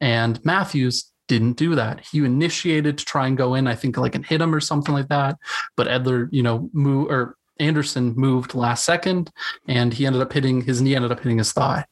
[0.00, 2.00] And Matthews didn't do that.
[2.00, 4.92] He initiated to try and go in, I think, like and hit him or something
[4.92, 5.36] like that.
[5.76, 9.30] But Edler, you know, move or Anderson moved last second,
[9.68, 11.84] and he ended up hitting his knee ended up hitting his thigh.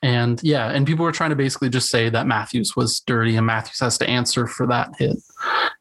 [0.00, 3.46] And yeah, and people were trying to basically just say that Matthews was dirty and
[3.46, 5.16] Matthews has to answer for that hit,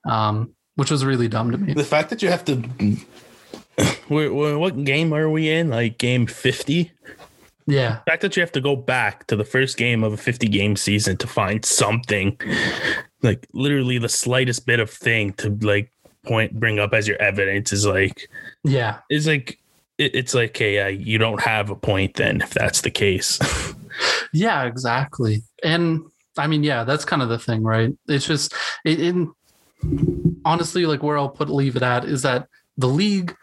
[0.10, 1.74] um, which was really dumb to me.
[1.74, 2.56] The fact that you have to,
[4.08, 5.70] what game are we in?
[5.70, 6.94] Like game fifty?
[7.66, 8.00] Yeah.
[8.06, 10.48] The fact that you have to go back to the first game of a 50
[10.48, 12.38] game season to find something
[13.22, 15.92] like literally the slightest bit of thing to like
[16.24, 18.30] point bring up as your evidence is like
[18.64, 19.00] yeah.
[19.10, 19.60] It's like
[19.98, 23.40] it, it's like hey, uh, you don't have a point then if that's the case.
[24.36, 25.44] Yeah exactly.
[25.64, 27.96] And i mean yeah that's kind of the thing right?
[28.08, 29.28] It's just it, it
[30.46, 32.48] honestly like where i'll put leave it at is that
[32.78, 33.36] the league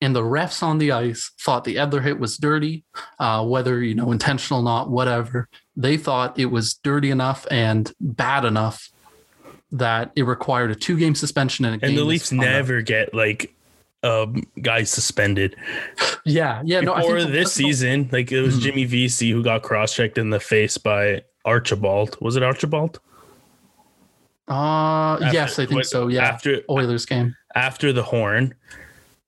[0.00, 2.84] and the refs on the ice thought the Edler hit was dirty,
[3.18, 5.48] uh, whether you know intentional or not, whatever.
[5.76, 8.88] They thought it was dirty enough and bad enough
[9.72, 13.54] that it required a two-game suspension and a and the Leafs never get like
[14.02, 15.54] um, guys suspended.
[16.24, 16.80] Yeah, yeah.
[16.80, 18.62] No, Before think this season, like it was Mhm.
[18.62, 22.16] Jimmy Vesey who got cross checked in the face by Archibald.
[22.20, 22.98] Was it Archibald?
[24.48, 26.08] Uh, After- yes, I think what- so.
[26.08, 27.36] Yeah, After Oilers game.
[27.54, 28.54] after the horn,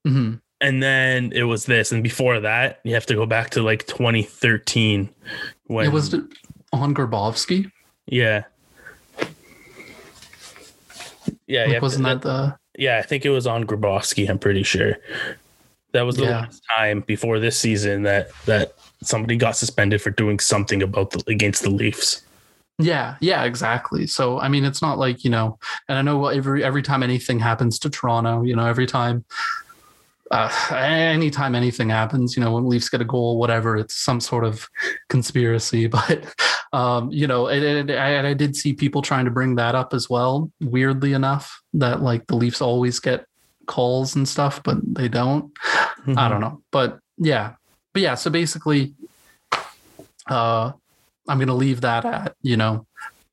[0.04, 3.62] hmm and then it was this, and before that, you have to go back to
[3.62, 5.08] like 2013
[5.66, 6.14] when It was
[6.72, 7.70] on Grabovski.
[8.06, 8.44] yeah.
[11.46, 12.56] Yeah, Like, wasn't that the?
[12.78, 14.28] yeah, I think it was on Grabovski.
[14.28, 14.96] I'm pretty sure
[15.92, 16.40] that was the Yeah.
[16.42, 21.22] last time before this season that that somebody got suspended for doing something about the
[21.26, 22.22] against the Leafs.
[22.78, 24.06] Yeah, yeah, exactly.
[24.06, 27.38] So I mean, it's not like you know, and I know every every time anything
[27.38, 29.24] happens to Toronto, you know, every time,
[30.32, 34.44] uh, anytime anything happens, you know, when Leafs get a goal, whatever, it's some sort
[34.44, 34.68] of
[35.08, 35.86] conspiracy.
[35.92, 36.24] But
[36.72, 40.08] um, you know, and, I, I did see people trying to bring that up as
[40.08, 40.50] well.
[40.62, 43.26] Weirdly enough, that like the Leafs always get
[43.66, 45.52] calls and stuff, but they don't.
[46.16, 46.62] I don't know.
[46.70, 47.54] But yeah.
[47.92, 48.94] But yeah, so basically
[50.28, 50.72] uh
[51.28, 52.86] I'm gonna leave that at, you know,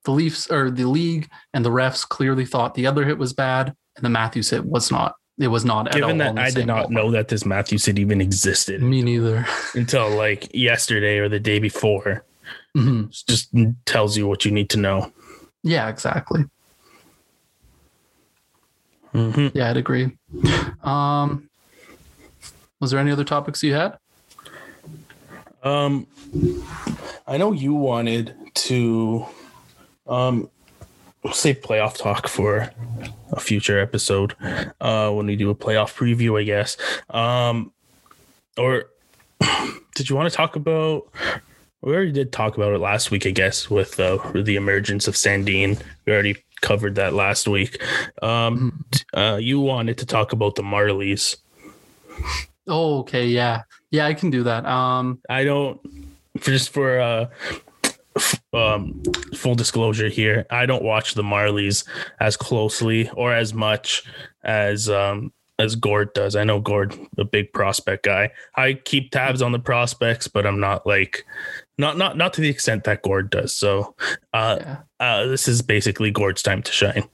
[0.03, 3.73] the Leafs or the league and the refs clearly thought the other hit was bad
[3.95, 5.15] and the Matthews hit was not.
[5.39, 6.01] It was not at all.
[6.01, 6.91] Given that I did not ballpark.
[6.91, 9.45] know that this Matthews hit even existed Me neither.
[9.73, 12.23] until like yesterday or the day before,
[12.75, 13.09] Mhm.
[13.09, 13.49] it just
[13.85, 15.11] tells you what you need to know.
[15.63, 16.43] Yeah, exactly.
[19.13, 19.51] Mhm.
[19.55, 20.17] Yeah, I'd agree.
[20.83, 21.49] Um
[22.79, 23.97] was there any other topics you had?
[25.63, 26.07] Um,
[27.27, 29.25] I know you wanted to,
[30.07, 30.49] um,
[31.33, 32.71] save playoff talk for
[33.31, 34.35] a future episode.
[34.79, 36.77] Uh, when we do a playoff preview, I guess.
[37.09, 37.71] Um,
[38.57, 38.85] or
[39.95, 41.07] did you want to talk about?
[41.81, 45.15] We already did talk about it last week, I guess, with uh, the emergence of
[45.15, 45.81] Sandin.
[46.05, 47.81] We already covered that last week.
[48.21, 51.37] Um, uh, you wanted to talk about the Marlies.
[52.67, 53.61] Oh, okay, yeah.
[53.91, 54.65] Yeah, I can do that.
[54.65, 55.81] Um I don't
[56.37, 57.27] for just for uh
[58.53, 59.01] um
[59.35, 61.87] full disclosure here, I don't watch the Marlies
[62.19, 64.03] as closely or as much
[64.43, 66.35] as um as Gord does.
[66.35, 68.31] I know Gord, a big prospect guy.
[68.55, 71.25] I keep tabs on the prospects, but I'm not like
[71.77, 73.55] not not not to the extent that Gord does.
[73.55, 73.95] So
[74.33, 74.77] uh yeah.
[74.99, 77.07] uh this is basically Gord's time to shine.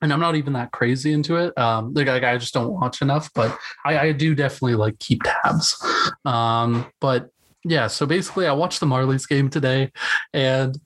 [0.00, 1.56] and I'm not even that crazy into it.
[1.58, 5.22] Um, like, like, I just don't watch enough, but I, I do definitely like keep
[5.24, 5.76] tabs.
[6.24, 7.30] Um, but
[7.64, 9.92] yeah, so basically, I watched the Marlies game today,
[10.32, 10.78] and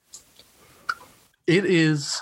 [1.46, 2.20] it is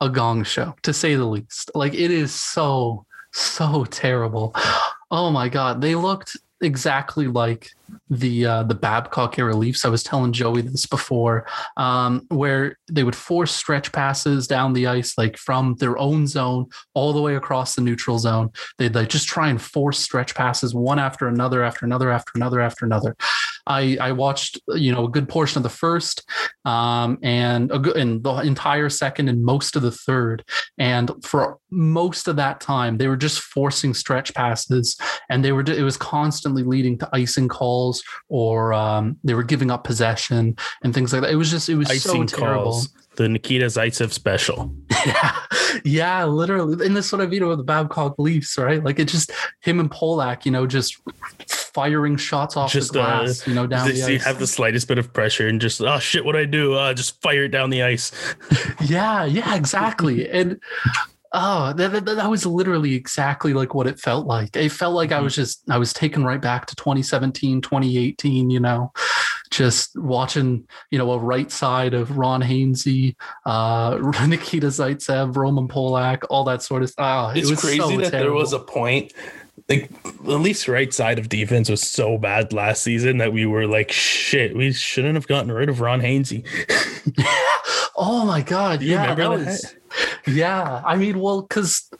[0.00, 1.70] a gong show to say the least.
[1.74, 4.54] Like it is so so terrible.
[5.10, 7.70] Oh my god, they looked exactly like
[8.10, 9.84] the uh, the Babcock era Leafs.
[9.84, 14.86] I was telling Joey this before, um, where they would force stretch passes down the
[14.86, 18.50] ice, like from their own zone all the way across the neutral zone.
[18.78, 22.60] They'd like just try and force stretch passes one after another, after another, after another,
[22.60, 23.16] after another.
[23.66, 26.28] I I watched you know a good portion of the first,
[26.64, 30.44] um, and a good and the entire second and most of the third,
[30.78, 34.96] and for most of that time they were just forcing stretch passes,
[35.30, 37.81] and they were it was constantly leading to icing calls
[38.28, 41.30] or um, they were giving up possession and things like that.
[41.30, 42.64] It was just it was Icing so terrible.
[42.64, 42.88] calls.
[43.16, 44.74] The Nikita Zaitsev special.
[45.04, 45.36] Yeah,
[45.84, 46.86] yeah, literally.
[46.86, 48.82] And that's what I mean with the Babcock Leafs, right?
[48.84, 50.98] Like it just him and Polak, you know, just
[51.48, 54.24] firing shots off Just, the uh, glass, you know, down They the ice.
[54.24, 56.74] have the slightest bit of pressure and just oh shit, what do I do?
[56.74, 58.12] Uh, just fire it down the ice.
[58.84, 60.28] Yeah, yeah, exactly.
[60.30, 60.60] and
[61.32, 64.56] oh, that, that, that was literally exactly like what it felt like.
[64.56, 65.24] It felt like I Mm-hmm.
[65.24, 68.92] was just, I was taken right back to 2017, 2018, you know,
[69.50, 73.16] just watching, you know, a right side of Ron Hainsey,
[73.46, 77.36] uh, Nikita Zaitsev, Roman Polak, all that sort of stuff.
[77.36, 79.12] It's crazy that there was a point
[79.68, 79.90] like
[80.24, 83.90] the Leafs right side of defense was so bad last season that we were like
[83.90, 86.44] shit, we shouldn't have gotten rid of Ron Hainsey.
[87.96, 88.82] oh my God.
[88.82, 89.14] You Yeah.
[89.14, 89.30] that that?
[89.30, 89.74] was,
[90.26, 90.82] yeah.
[90.84, 91.90] I mean, well, because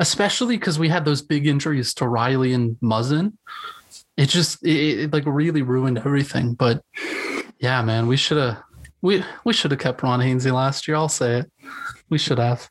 [0.00, 3.32] especially because we had those big injuries to Rielly and Muzzin,
[4.16, 6.54] it just it, it like really ruined everything.
[6.54, 6.82] But
[7.58, 8.62] yeah, man, we should have
[9.02, 10.96] we we should have kept Ron Hainsey last year.
[10.96, 11.52] I'll say it.
[12.10, 12.68] We should have.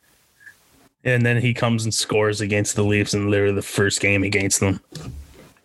[1.03, 4.59] And then he comes and scores against the Leafs in literally the first game against
[4.59, 4.79] them.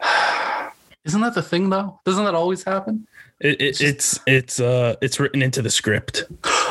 [1.05, 2.01] Isn't that the thing though?
[2.05, 3.07] Doesn't that always happen?
[3.41, 6.25] It, it, it's it's uh it's written into the script.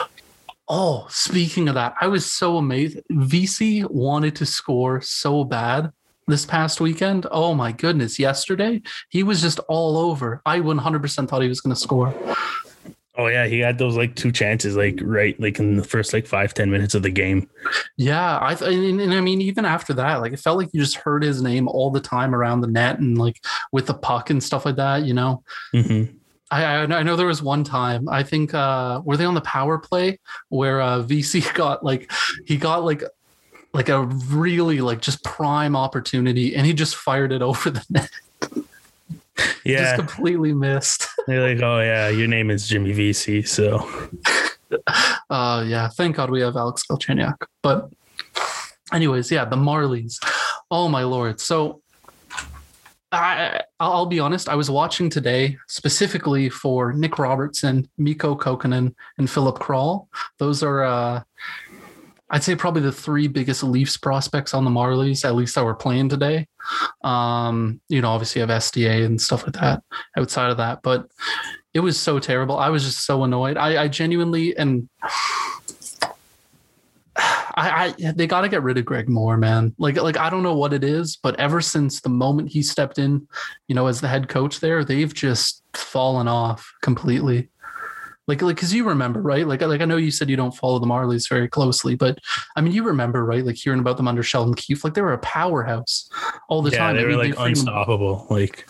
[0.69, 2.99] Oh, speaking of that, I was so amazed.
[3.09, 5.93] Vesey wanted to score so bad
[6.27, 7.25] this past weekend.
[7.31, 8.19] Oh my goodness.
[8.19, 10.41] Yesterday, he was just all over.
[10.45, 12.13] I 100% thought he was going to score.
[13.19, 16.27] Oh yeah, he had those like two chances, like right, like in the first like
[16.27, 17.49] five ten minutes of the game.
[17.97, 20.79] Yeah, I th- and, and I mean even after that, like it felt like you
[20.79, 24.29] just heard his name all the time around the net and like with the puck
[24.29, 25.03] and stuff like that.
[25.03, 26.15] You know, Mm-hmm.
[26.51, 29.33] I I know- I know there was one time I think uh were they on
[29.33, 32.11] the power play where uh Vesey got like
[32.45, 33.03] he got like
[33.73, 38.09] like a really like just prime opportunity and he just fired it over the net.
[39.35, 41.07] Just Yeah, completely missed.
[41.27, 43.87] They're like, oh yeah, your name is Jimmy Vesey, so
[45.29, 47.35] Uh, yeah, thank God we have Alex Galchenyuk.
[47.61, 47.89] But,
[48.93, 50.17] anyways, yeah, the Marlies.
[50.69, 51.39] Oh my lord!
[51.39, 51.81] So,
[53.11, 54.49] I I'll be honest.
[54.49, 60.07] I was watching today specifically for Nick Robertson, Mikko Kokkonen, and Filip Kral.
[60.39, 61.23] Those are, uh,
[62.29, 65.75] I'd say, probably the three biggest Leafs prospects on the Marlies, at least that were
[65.75, 66.47] playing today.
[67.03, 69.83] Um, you know, obviously have SDA and stuff like that.
[70.17, 71.07] Outside of that, but
[71.73, 72.57] it was so terrible.
[72.57, 73.57] I was just so annoyed.
[73.57, 74.89] I, I genuinely and
[77.19, 79.73] I, I they got to get rid of Greg Moore, man.
[79.79, 82.99] Like like I don't know what it is, but ever since the moment he stepped
[82.99, 83.27] in,
[83.67, 87.49] you know, as the head coach there, they've just fallen off completely.
[88.27, 89.47] Like like because you remember right?
[89.47, 92.19] Like like I know you said you don't follow the Marlies very closely, but
[92.55, 93.45] I mean you remember right?
[93.45, 96.09] Like hearing about them under Sheldon Keefe, like they were a powerhouse
[96.49, 96.95] all the yeah, time.
[96.95, 98.27] they I were mean, like freaking- unstoppable.
[98.29, 98.67] Like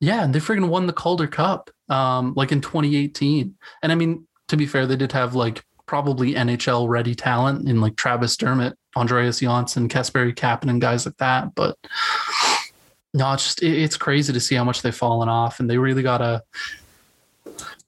[0.00, 3.54] yeah, and they freaking won the Calder Cup, um, like in 2018.
[3.82, 7.80] And I mean, to be fair, they did have like probably NHL ready talent in
[7.80, 11.54] like Travis Dermott, Andreas Johnsson, Kasperi Kapanen, and guys like that.
[11.54, 11.76] But
[13.14, 15.78] no, it's just it, it's crazy to see how much they've fallen off, and they
[15.78, 16.42] really gotta.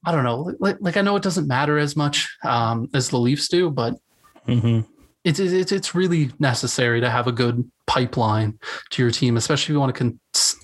[0.06, 3.18] I don't know, like, like I know it doesn't matter as much um, as the
[3.18, 3.94] Leafs do, but
[4.46, 4.86] mhm.
[5.24, 8.56] it's it's it's really necessary to have a good pipeline
[8.90, 10.20] to your team, especially if you want to con-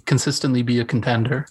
[0.06, 1.46] consistently be a contender.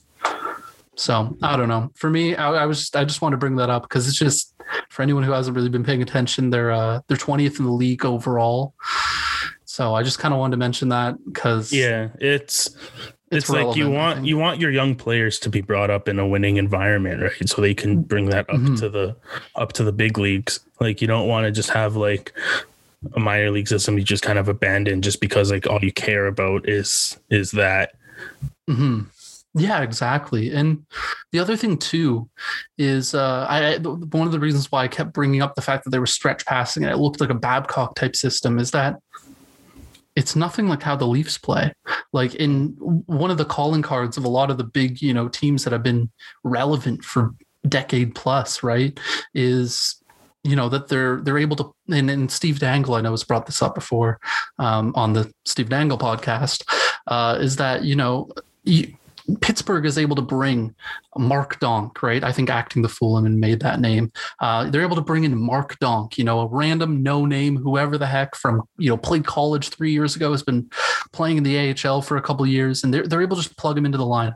[0.95, 1.91] So I don't know.
[1.95, 4.53] For me, I, I was I just want to bring that up because it's just
[4.89, 8.05] for anyone who hasn't really been paying attention, they're uh, they're twentieth in the league
[8.05, 8.73] overall.
[9.65, 12.75] So I just kind of wanted to mention that because yeah, it's
[13.31, 16.19] It's it's, like you want you want your young players to be brought up in
[16.19, 17.49] a winning environment, right?
[17.49, 18.77] So they can bring that up Mhm.
[18.79, 19.15] to the
[19.55, 20.59] up to the big leagues.
[20.79, 22.33] Like you don't want to just have like
[23.15, 26.27] a minor league system you just kind of abandon just because like all you care
[26.27, 27.93] about is is that.
[28.67, 29.01] hmm
[29.55, 30.51] Yeah, exactly.
[30.53, 30.85] And
[31.31, 32.29] the other thing too
[32.77, 35.89] is uh, I- one of the reasons why I kept bringing up the fact that
[35.91, 38.99] they were stretch passing and it looked like a Babcock type system is that
[40.15, 41.73] it's nothing like how the Leafs play.
[42.13, 45.29] Like in one of the calling cards of a lot of the big, you know,
[45.29, 46.09] teams that have been
[46.43, 47.33] relevant for
[47.67, 48.99] decade plus, right?
[49.33, 50.01] Is
[50.43, 53.45] you know that they're they're able to and, and Steve Dangle I know has brought
[53.45, 54.19] this up before
[54.57, 56.63] um, on the Steve Dangle podcast
[57.07, 58.29] uh, is that you know
[58.63, 58.93] you,
[59.39, 60.75] Pittsburgh is able to bring
[61.17, 62.23] Mark Donk, right?
[62.23, 64.11] I think acting the fool and made that name.
[64.39, 67.97] Uh, they're able to bring in Mark Donk, you know, a random no name, whoever
[67.97, 70.69] the heck from, you know, played college three years ago, has been
[71.11, 73.57] playing in the AHL for a couple of years, and they're, they're able to just
[73.57, 74.35] plug him into the lineup.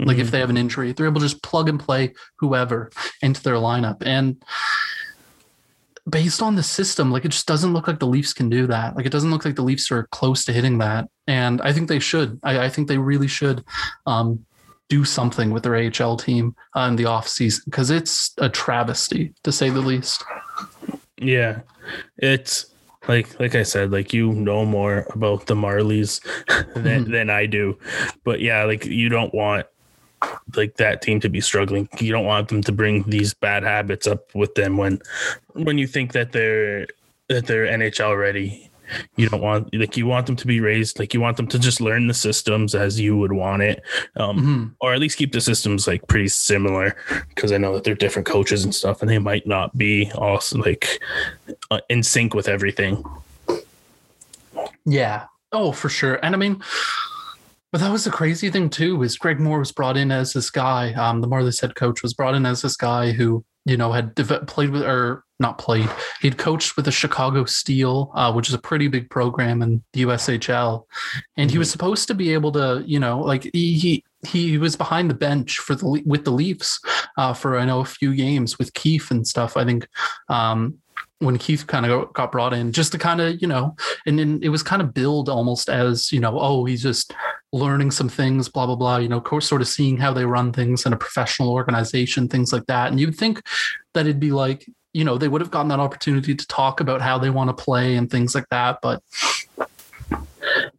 [0.00, 2.90] Like if they have an injury, they're able to just plug and play whoever
[3.22, 4.02] into their lineup.
[4.04, 4.42] And
[6.08, 8.96] based on the system, like it just doesn't look like the Leafs can do that.
[8.96, 11.08] Like it doesn't look like the Leafs are close to hitting that.
[11.26, 12.38] And I think they should.
[12.42, 13.64] I, I think they really should
[14.06, 14.44] um,
[14.88, 19.32] do something with their AHL team uh, in the off season because it's a travesty
[19.42, 20.22] to say the least.
[21.16, 21.60] Yeah,
[22.18, 22.66] it's
[23.08, 26.20] like like I said, like you know more about the Marlies
[26.74, 27.10] than Mhm.
[27.12, 27.78] than I do,
[28.24, 29.66] but yeah, like you don't want
[30.56, 31.88] like that team to be struggling.
[32.00, 35.00] You don't want them to bring these bad habits up with them when
[35.52, 36.86] when you think that they're
[37.28, 38.70] that they're NHL ready.
[39.16, 41.58] You don't want like you want them to be raised like you want them to
[41.58, 43.82] just learn the systems as you would want it,
[44.16, 44.74] um, Mhm.
[44.80, 46.96] or at least keep the systems like pretty similar
[47.30, 50.58] because I know that they're different coaches and stuff, and they might not be also
[50.58, 51.00] like
[51.70, 53.02] uh, in sync with everything.
[54.84, 55.24] Yeah.
[55.52, 56.18] Oh, for sure.
[56.22, 56.62] And I mean,
[57.72, 60.50] but that was the crazy thing too, is Greg Moore was brought in as this
[60.50, 60.92] guy.
[60.94, 64.14] Um, the Marlies head coach was brought in as this guy who, you know, had
[64.14, 65.88] dev- played with or not played.
[66.20, 70.02] He'd coached with the Chicago Steel, uh, which is a pretty big program in the
[70.02, 70.84] USHL,
[71.36, 74.76] and he was supposed to be able to, you know, like he he, he was
[74.76, 76.80] behind the bench for the with the Leafs
[77.18, 79.56] uh, for I know a few games with Keefe and stuff.
[79.56, 79.88] I think
[80.28, 80.78] um,
[81.18, 83.76] when Keefe kind of got brought in, just to kind of you know
[84.06, 87.12] and then it was kind of billed almost as you know oh he's just
[87.52, 90.52] learning some things blah blah blah you know course sort of seeing how they run
[90.52, 93.40] things in a professional organization things like that and you'd think
[93.94, 97.02] that it'd be like you know they would have gotten that opportunity to talk about
[97.02, 99.02] how they want to play and things like that but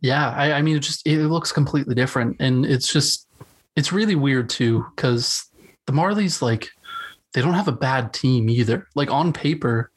[0.01, 3.27] yeah i, I mean it just it looks completely different and it's just
[3.75, 5.45] it's really weird too because
[5.85, 6.69] the marlies like
[7.35, 8.87] they don't have a bad team either.
[8.95, 9.91] Like on paper,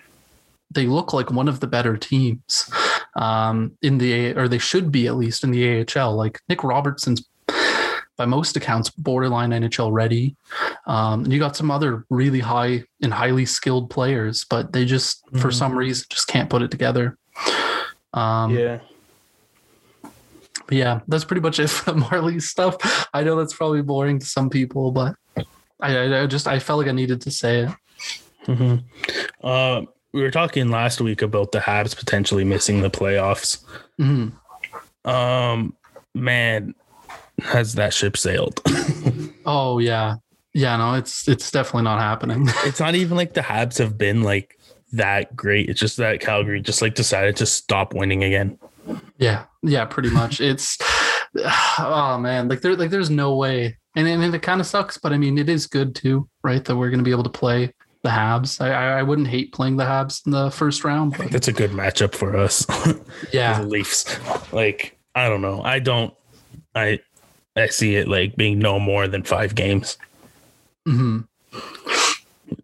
[0.72, 2.68] they look like one of the better teams
[3.16, 6.16] um, in the or they should be at least in the AHL.
[6.16, 7.24] Like Nick Robertson's
[8.18, 10.36] by most accounts borderline NHL ready.
[10.86, 15.24] Um, and you got some other really high and highly skilled players, but they just
[15.26, 15.38] mm-hmm.
[15.38, 17.16] for some reason just can't put it together.
[18.12, 18.80] Um, yeah.
[20.66, 23.08] But yeah, that's pretty much it for Marley's stuff.
[23.14, 25.14] I know that's probably boring to some people, but
[25.80, 27.70] I, I just I felt like I needed to say it.
[28.46, 29.46] Mm-hmm.
[29.46, 33.64] Uh, we were talking last week about the Habs potentially missing the playoffs.
[34.00, 35.08] Mm-hmm.
[35.08, 35.76] Um,
[36.14, 36.74] man,
[37.40, 38.60] has that ship sailed?
[39.46, 40.16] oh yeah,
[40.54, 40.76] yeah.
[40.76, 42.46] No, it's it's definitely not happening.
[42.64, 44.58] it's not even like the Habs have been like
[44.92, 45.68] that great.
[45.68, 48.58] It's just that Calgary just like decided to stop winning again.
[49.18, 50.40] Yeah, yeah, pretty much.
[50.40, 50.78] it's
[51.78, 55.12] oh man, like there like there's no way, and and it kind of sucks, but
[55.12, 56.64] I mean it is good too, right?
[56.64, 57.72] That we're going to be able to play
[58.02, 58.60] the Habs.
[58.60, 61.16] I, I wouldn't hate playing the Habs in the first round.
[61.16, 61.30] But...
[61.30, 62.66] That's a good matchup for us.
[63.32, 64.18] yeah, the Leafs.
[64.52, 65.62] Like I don't know.
[65.62, 66.14] I don't.
[66.74, 67.00] I
[67.58, 69.98] I see it like being no more than five games.
[70.86, 71.20] Hmm.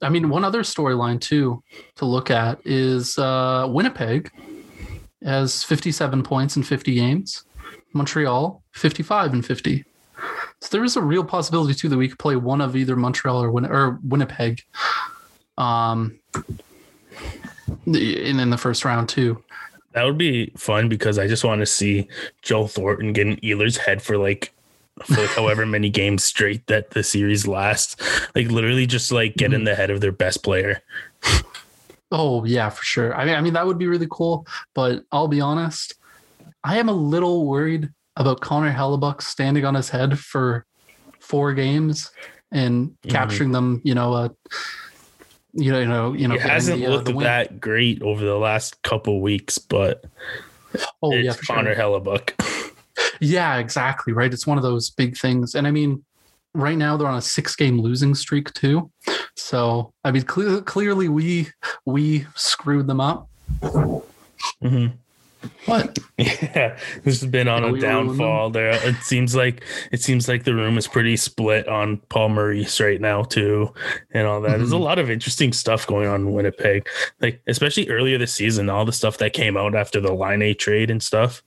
[0.01, 1.63] I mean, one other storyline too
[1.97, 4.31] to look at is uh, Winnipeg
[5.23, 7.45] has 57 points in 50 games.
[7.93, 9.85] Montreal 55 and 50.
[10.61, 13.43] So there is a real possibility too that we could play one of either Montreal
[13.43, 14.63] or, Win- or Winnipeg
[15.59, 16.19] um,
[17.87, 19.43] in, in the first round too.
[19.93, 22.09] That would be fun because I just want to see
[22.43, 24.53] Joe Thornton get an Ehlers head for like
[25.05, 27.97] for like however many games straight that the series lasts.
[28.35, 29.65] Like literally just like get in mm-hmm.
[29.67, 30.83] the head of their best player.
[32.11, 33.15] Oh yeah, for sure.
[33.15, 34.47] I mean, I mean that would be really cool.
[34.75, 35.95] But I'll be honest,
[36.63, 40.65] I am a little worried about Connor Hellebuyck standing on his head for
[41.21, 42.11] four games
[42.53, 43.11] and mm-hmm.
[43.11, 43.81] capturing them.
[43.85, 44.29] You know, uh,
[45.53, 46.35] you know, you know, you know.
[46.35, 50.05] It hasn't the, uh, looked uh, that great over the last couple weeks, but
[51.03, 51.83] oh it's yeah, Connor sure.
[51.83, 52.33] Hellebuyck.
[53.21, 54.13] yeah, exactly.
[54.13, 54.33] Right.
[54.33, 56.05] It's one of those big things, and I mean,
[56.55, 58.91] right now they're on a six-game losing streak too.
[59.37, 61.49] So I mean, clearly, clearly we
[61.85, 63.29] we screwed them up.
[63.63, 64.87] Mm-hmm.
[65.67, 65.99] What?
[66.17, 68.51] Yeah, this has been on yeah, a downfall.
[68.51, 72.79] There, it seems like it seems like the room is pretty split on Paul Maurice
[72.79, 73.75] right now too,
[74.13, 74.51] and all that.
[74.51, 74.59] Mm-hmm.
[74.59, 74.85] There's a mm-hmm.
[74.85, 76.89] lot of interesting stuff going on in Winnipeg,
[77.21, 78.71] like especially earlier this season.
[78.71, 81.43] All the stuff that came out after the Laine trade and stuff.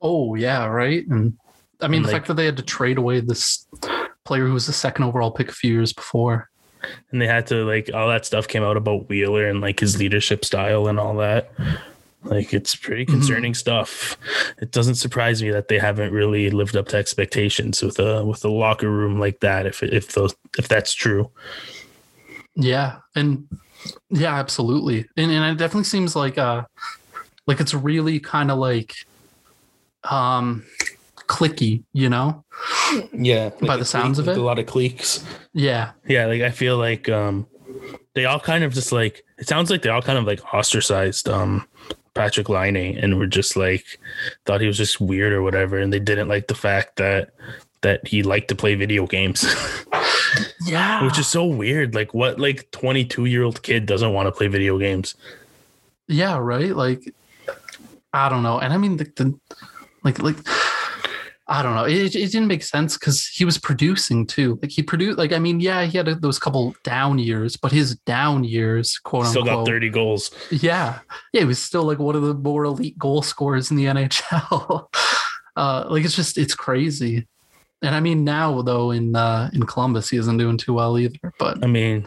[0.00, 1.06] Oh yeah, right.
[1.08, 1.36] And
[1.80, 3.66] I mean, and the like, fact that they had to trade away this
[4.24, 6.50] player who was the second overall pick a few years before,
[7.10, 9.98] and they had to like all that stuff came out about Wheeler and like his
[9.98, 11.50] leadership style and all that.
[12.24, 13.14] Like it's pretty mm-hmm.
[13.14, 13.58] concerning mm-hmm.
[13.58, 14.16] stuff.
[14.60, 18.44] It doesn't surprise me that they haven't really lived up to expectations with a with
[18.44, 19.66] a locker room like that.
[19.66, 21.30] If if those if that's true.
[22.56, 23.48] Yeah, and
[24.10, 26.64] yeah, absolutely, and and it definitely seems like uh
[27.46, 28.94] like it's really kind of like
[30.04, 30.64] um
[31.16, 32.44] clicky, you know?
[33.12, 33.50] Yeah.
[33.60, 34.36] Like by the sounds of it.
[34.36, 35.24] A lot of cliques.
[35.52, 35.92] Yeah.
[36.06, 36.26] Yeah.
[36.26, 37.46] Like I feel like um
[38.14, 41.28] they all kind of just like it sounds like they all kind of like ostracized
[41.28, 41.66] um
[42.14, 43.98] Patrick Laine and were just like
[44.44, 47.30] thought he was just weird or whatever, and they didn't like the fact that
[47.82, 49.44] that he liked to play video games.
[50.66, 51.94] yeah, which is so weird.
[51.94, 55.14] Like, what like twenty two year old kid doesn't want to play video games?
[56.08, 56.74] Yeah, right.
[56.74, 57.14] Like,
[58.12, 59.38] I don't know, and I mean the, the
[60.04, 60.36] like like
[61.50, 61.84] I don't know.
[61.84, 64.60] It, it didn't make sense because he was producing too.
[64.62, 67.72] Like he produced, like I mean, yeah, he had a, those couple down years, but
[67.72, 70.30] his down years, quote still unquote, got thirty goals.
[70.50, 71.00] Yeah,
[71.32, 74.86] yeah, he was still like one of the more elite goal scorers in the NHL.
[75.56, 77.26] uh, like it's just it's crazy.
[77.82, 81.32] And I mean, now though in uh, in Columbus, he isn't doing too well either.
[81.40, 82.06] But I mean,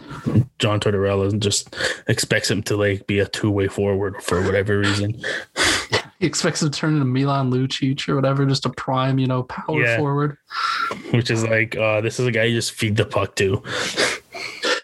[0.60, 1.76] John Tortorella just
[2.08, 5.22] expects him to like be a two way forward for whatever reason.
[6.24, 9.84] he expects to turn into Milan Lucic or whatever, just a prime, you know, power
[9.84, 9.98] yeah.
[9.98, 10.38] forward.
[11.12, 13.62] Which is like, uh, this is a guy you just feed the puck to.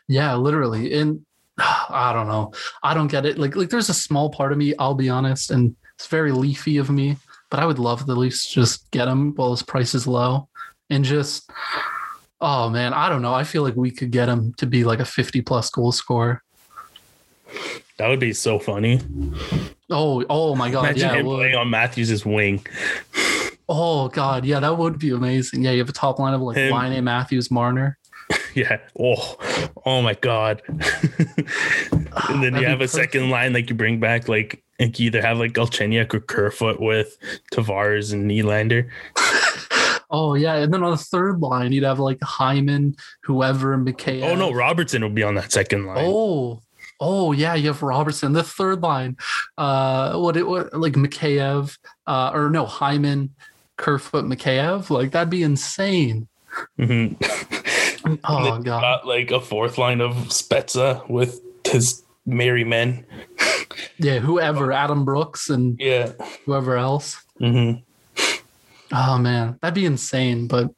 [0.10, 0.94] yeah, literally.
[0.96, 1.26] And
[1.58, 2.52] I don't know.
[2.84, 3.40] I don't get it.
[3.40, 6.76] Like, like there's a small part of me, I'll be honest, and it's very leafy
[6.76, 7.16] of me,
[7.50, 10.50] but I would love to at least just get him while his price is low
[10.90, 11.50] and just
[12.42, 13.34] oh man, I don't know.
[13.34, 16.44] I feel like we could get him to be like a 50 plus goal scorer.
[18.00, 19.02] That would be so funny.
[19.90, 20.86] Oh, oh my god!
[20.86, 22.66] Imagine yeah, him playing on Matthews' wing.
[23.68, 25.64] Oh god, yeah, that would be amazing.
[25.64, 26.74] Yeah, you have a top line of like him.
[26.74, 27.98] Laine Matthews Marner.
[28.56, 28.78] Yeah.
[29.00, 29.38] Oh,
[29.86, 30.64] oh my god.
[30.68, 32.92] and then you have a perfect.
[32.92, 36.80] second line like you bring back like like you either have like Galchenyuk or Kerfoot
[36.80, 37.16] with
[37.52, 38.90] Tavares and Nylander.
[40.12, 44.24] Oh yeah, and then on the third line you'd have like Hyman, whoever, and McKay.
[44.24, 46.04] Oh no, Robertson would be on that second line.
[46.08, 46.64] Oh,
[47.00, 48.34] oh yeah, you have Robertson.
[48.34, 49.18] The third line,
[49.58, 51.78] uh, what it what, like Mikheyev,
[52.08, 53.34] uh, or no Hyman,
[53.78, 54.90] Kerfoot, Mikheyev.
[54.90, 56.28] Like that'd be insane.
[56.80, 57.16] Mhm.
[58.24, 58.64] Oh god.
[58.82, 63.06] got like a fourth line of Spezza with his merry men.
[63.98, 66.14] Yeah, whoever, Adam Brooks and Yeah.
[66.46, 67.22] whoever else.
[67.38, 67.74] hmm
[68.92, 70.48] Oh man, that'd be insane.
[70.48, 70.72] But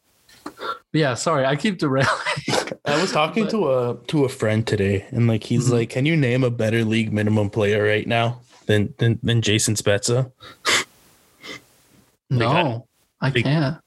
[0.91, 2.09] yeah, sorry, I keep derailing.
[2.85, 5.73] I was talking to a to a friend today, and like he's Mhm.
[5.73, 9.75] like, "Can you name a better league minimum player right now than than, than Jason
[9.75, 10.31] Spezza?"
[12.29, 12.87] no,
[13.21, 13.77] I Like- can't.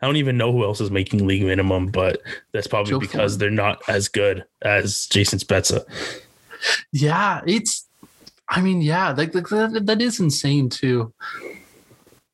[0.00, 2.22] I don't even know who else is making league minimum, but
[2.52, 3.38] that's probably Joe because Thornton.
[3.38, 5.84] they're not as good as Jason Spezza.
[6.92, 7.86] Yeah, it's.
[8.48, 11.12] I mean, yeah, like, like that, that is insane too,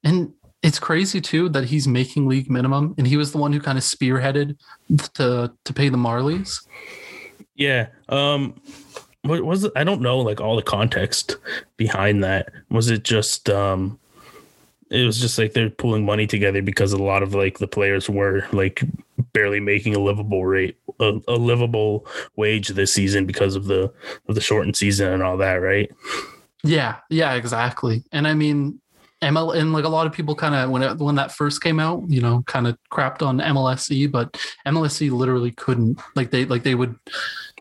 [0.04, 0.32] and
[0.62, 3.78] it's crazy too that he's making league minimum, and he was the one who kind
[3.78, 4.56] of spearheaded
[5.14, 6.66] to to pay the Marlies.
[7.54, 7.88] Yeah.
[8.08, 8.60] Um
[9.22, 9.72] what was it?
[9.76, 11.36] I don't know like all the context
[11.76, 12.50] behind that.
[12.70, 13.98] Was it just um
[14.90, 18.10] it was just like they're pulling money together because a lot of like the players
[18.10, 18.82] were like
[19.32, 22.06] barely making a livable rate a, a livable
[22.36, 23.92] wage this season because of the
[24.28, 25.90] of the shortened season and all that, right?
[26.62, 28.04] Yeah, yeah, exactly.
[28.12, 28.80] And I mean,
[29.22, 31.78] ML and like a lot of people kind of when it, when that first came
[31.80, 36.62] out, you know, kind of crapped on MLSE, but MLSE literally couldn't like they like
[36.64, 36.94] they would.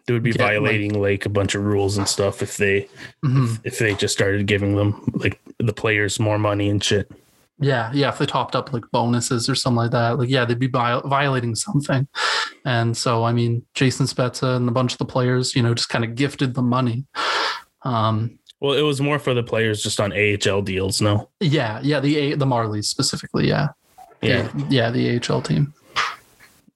[0.07, 2.87] They would be like- violating like, a bunch of rules and stuff if they
[3.23, 3.59] Mhm.
[3.63, 7.09] if they just started giving them like the players more money and shit.
[7.59, 8.09] Yeah, yeah.
[8.09, 11.01] If they topped up like bonuses or something like that, like yeah, they'd be vi-
[11.05, 12.07] violating something.
[12.65, 15.89] And so, I mean, Jason Spezza and a bunch of the players, you know, just
[15.89, 17.05] kind of gifted the money.
[17.83, 21.27] Um, Well, it was more for the players just on AHL deals, no?
[21.41, 21.99] yeah, yeah.
[21.99, 23.69] The A- the Marlies specifically, yeah,
[24.21, 24.43] Yeah.
[24.53, 24.89] The- yeah.
[24.91, 25.73] The AHL team.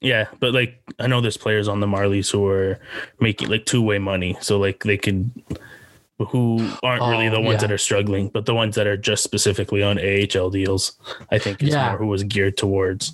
[0.01, 2.79] Yeah, but like I know there's players on the Marlies who are
[3.19, 5.31] making like two way money, so like they could
[6.17, 7.67] who aren't really Oh, the ones yeah.
[7.67, 10.93] that are struggling, but the ones that are just specifically on AHL deals,
[11.31, 11.89] I think is Yeah.
[11.89, 13.13] more who was geared towards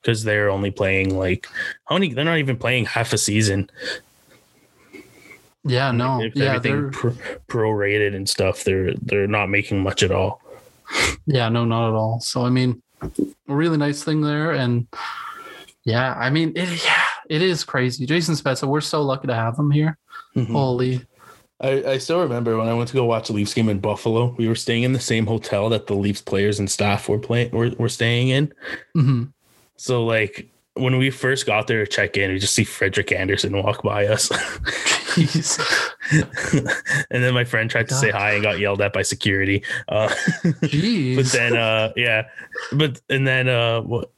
[0.00, 1.46] because they're only playing like
[1.86, 2.12] how many?
[2.12, 3.70] They're not even playing half a season.
[5.64, 7.10] Yeah, no, If yeah, everything they're pro,
[7.48, 10.40] prorated and stuff, they're they're not making much at all.
[11.26, 12.20] Yeah, no, not at all.
[12.20, 13.10] So I mean, a
[13.46, 14.88] really nice thing there, and
[15.84, 18.06] yeah, I mean, it, yeah, it is crazy.
[18.06, 19.98] Jason Spezza, we're so lucky to have him here.
[20.36, 20.52] Mm-hmm.
[20.52, 21.06] Holy,
[21.62, 24.34] I, I still remember when I went to go watch the Leafs game in Buffalo.
[24.36, 27.52] We were staying in the same hotel that the Leafs players and staff were playing
[27.52, 28.52] were, were staying in.
[28.96, 29.32] Mhm.
[29.76, 33.60] So like when we first got there to check in, we just see Frederik Andersen
[33.62, 34.28] walk by us.
[34.28, 35.58] jeez,
[37.10, 39.62] and then my friend tried to say hi and got yelled at by security.
[39.88, 40.08] Uh,
[40.62, 41.16] jeez.
[41.16, 42.26] but then uh yeah.
[42.72, 44.10] But and then uh what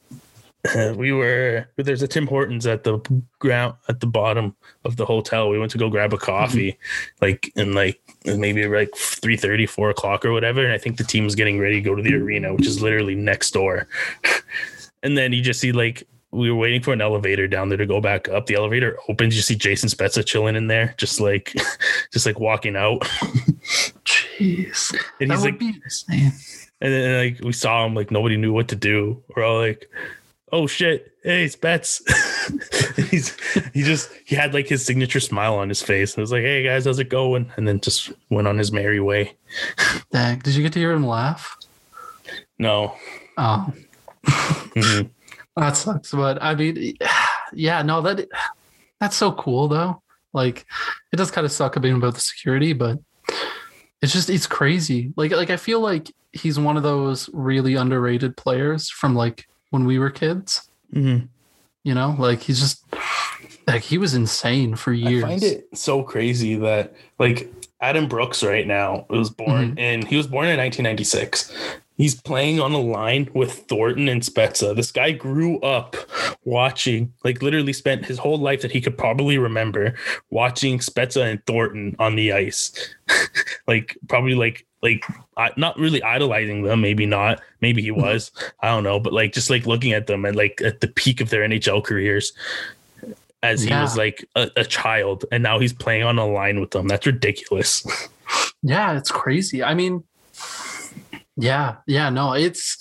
[0.97, 2.99] we were there's a Tim Hortons at the
[3.39, 5.51] ground at the bottom of the hotel.
[5.51, 6.79] We went to go grab a coffee,
[7.21, 10.65] like and like maybe like 3 4 o'clock or whatever.
[10.65, 12.81] And I think the team was getting ready to go to the arena, which is
[12.81, 13.89] literally next door.
[15.03, 17.87] and then you just see like we were waiting for an elevator down there to
[17.87, 18.47] go back up.
[18.47, 21.53] The elevator opens, you see Jason Spezza chilling in there, just like
[22.13, 23.01] just like walking out.
[24.05, 26.33] Jeez, And he's like be insane.
[26.81, 29.23] and then like we saw him, like nobody knew what to do.
[29.35, 29.89] We're all like,
[30.53, 32.03] "Oh shit, hey, it's Betts."
[33.11, 33.37] He's
[33.73, 36.13] he just he had like his signature smile on his face.
[36.15, 38.71] And it was like, "Hey guys, how's it going?" And then just went on his
[38.73, 39.35] merry way.
[40.13, 41.57] Dang, did you get to hear him laugh?
[42.59, 42.95] No,
[43.39, 43.73] Oh,
[44.27, 45.11] Mhm.
[45.57, 46.13] That sucks.
[46.13, 46.97] But I mean,
[47.53, 48.29] yeah, no, that
[49.01, 50.03] that's so cool though.
[50.33, 50.67] Like,
[51.13, 52.99] it does kind of suck being about the security, but
[54.03, 55.13] it's just it's crazy.
[55.17, 59.85] Like, like I feel like he's one of those really underrated players from like when
[59.85, 60.69] we were kids.
[60.93, 61.29] Mhm.
[61.85, 62.85] You know, like he's just
[63.67, 65.25] like he was insane for years.
[65.25, 70.17] I find it so crazy that like Adam Brooks right now was born and he
[70.17, 71.53] was born in 1996.
[71.97, 74.75] He's playing on a line with Thornton and Spezza.
[74.75, 75.97] This guy grew up
[76.45, 79.95] watching, like literally spent his whole life that he could probably remember
[80.31, 82.73] watching Spezza and Thornton on the ice.
[83.69, 85.05] like probably like like
[85.57, 87.41] not really idolizing them, maybe not.
[87.61, 88.33] Maybe he was.
[88.61, 91.21] I don't know, but like just like looking at them and like at the peak
[91.21, 92.33] of their NHL careers
[93.45, 96.71] as he was like a, a child and now he's playing on a line with
[96.71, 96.89] them.
[96.89, 97.87] That's ridiculous.
[98.67, 99.63] Yeah, it's crazy.
[99.63, 100.03] I mean,
[101.37, 102.79] yeah, yeah, no, it's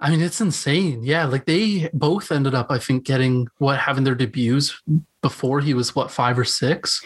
[0.00, 1.02] I mean, it's insane.
[1.02, 4.80] Yeah, like they both ended up, I think, getting what having their debuts
[5.22, 7.04] before he was what five or six.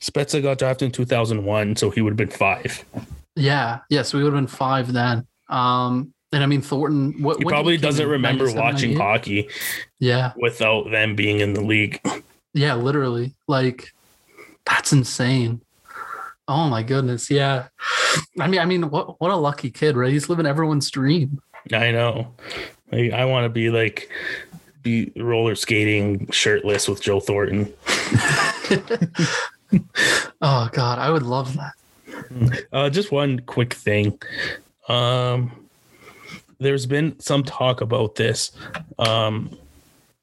[0.00, 2.84] Spezza got drafted in 2001, so he would have been five.
[3.36, 4.02] Yeah, yeah.
[4.02, 5.26] So we would have been five then.
[5.48, 7.22] Um, And I mean Thornton.
[7.22, 8.10] What He probably doesn't in?
[8.10, 8.98] remember watching 98?
[8.98, 9.48] hockey
[10.00, 12.00] Yeah, without them being in the league.
[12.52, 13.34] yeah, literally.
[13.46, 13.92] Like
[14.66, 15.62] that's insane.
[16.46, 17.30] Oh my goodness.
[17.30, 17.68] Yeah.
[18.38, 20.12] I mean, I mean, what what a lucky kid, right?
[20.12, 21.40] He's living everyone's dream.
[21.72, 22.34] I know.
[22.92, 24.10] Like, I want to be like
[24.82, 27.72] be roller skating shirtless with Joe Thornton.
[30.40, 32.64] Oh God, I would love that.
[32.72, 34.20] Uh, just one quick thing.
[34.88, 35.68] Um,
[36.58, 38.52] there's been some talk about this.
[38.98, 39.56] Um,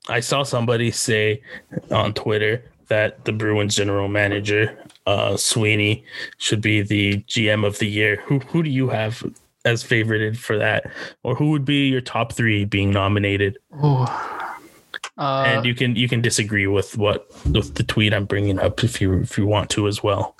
[0.07, 1.41] I saw somebody say
[1.89, 4.77] on Twitter that the Bruins general manager,
[5.07, 6.03] uh, Sweeney,
[6.37, 8.17] should be the GM of the year.
[8.25, 9.23] Who who do you have
[9.63, 10.91] as favorited for that,
[11.23, 13.57] or who would be your top three being nominated?
[13.81, 18.83] Uh, and you can you can disagree with what with the tweet I'm bringing up
[18.83, 20.35] if you if you want to as well.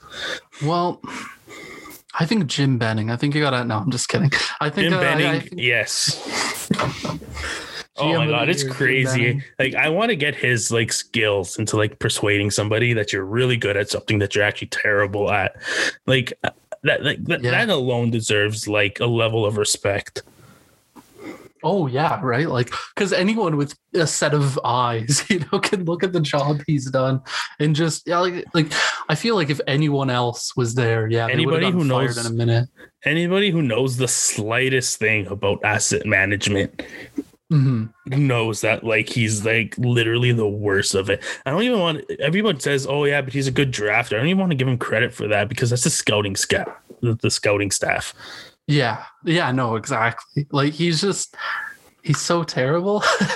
[0.61, 1.01] well,
[2.19, 3.09] I think Jim Benning.
[3.09, 3.63] I think you got to.
[3.63, 4.31] No, I'm just kidding.
[4.59, 6.17] I think Jim uh, I- Benning, I think yes.
[8.01, 9.41] oh my god, it's crazy.
[9.59, 13.57] Like I want to get his like skills into like persuading somebody that you're really
[13.57, 15.55] good at something that you're actually terrible at.
[16.05, 16.49] Like uh,
[16.83, 17.51] that like that, Yeah.
[17.51, 20.23] that alone deserves like a level of respect.
[21.63, 22.49] Oh yeah, right.
[22.49, 26.61] Like because anyone with a set of eyes, you know, can look at the job
[26.65, 27.21] he's done
[27.59, 28.71] and just yeah, like like
[29.09, 32.67] I feel like if anyone else was there, yeah, Anybody who knows- in a minute.
[33.03, 36.83] Anybody who knows the slightest thing about asset management
[37.51, 41.21] hmm knows that like he's like literally the worst of it.
[41.45, 44.27] I don't even want everyone says, "Oh yeah, but he's a good drafter." I don't
[44.27, 46.69] even want to give him credit for that because that's the scouting staff,
[47.01, 48.13] the, the scouting staff.
[48.67, 50.47] Yeah, yeah, no, exactly.
[50.51, 51.35] Like he's just
[52.03, 53.03] he's so terrible,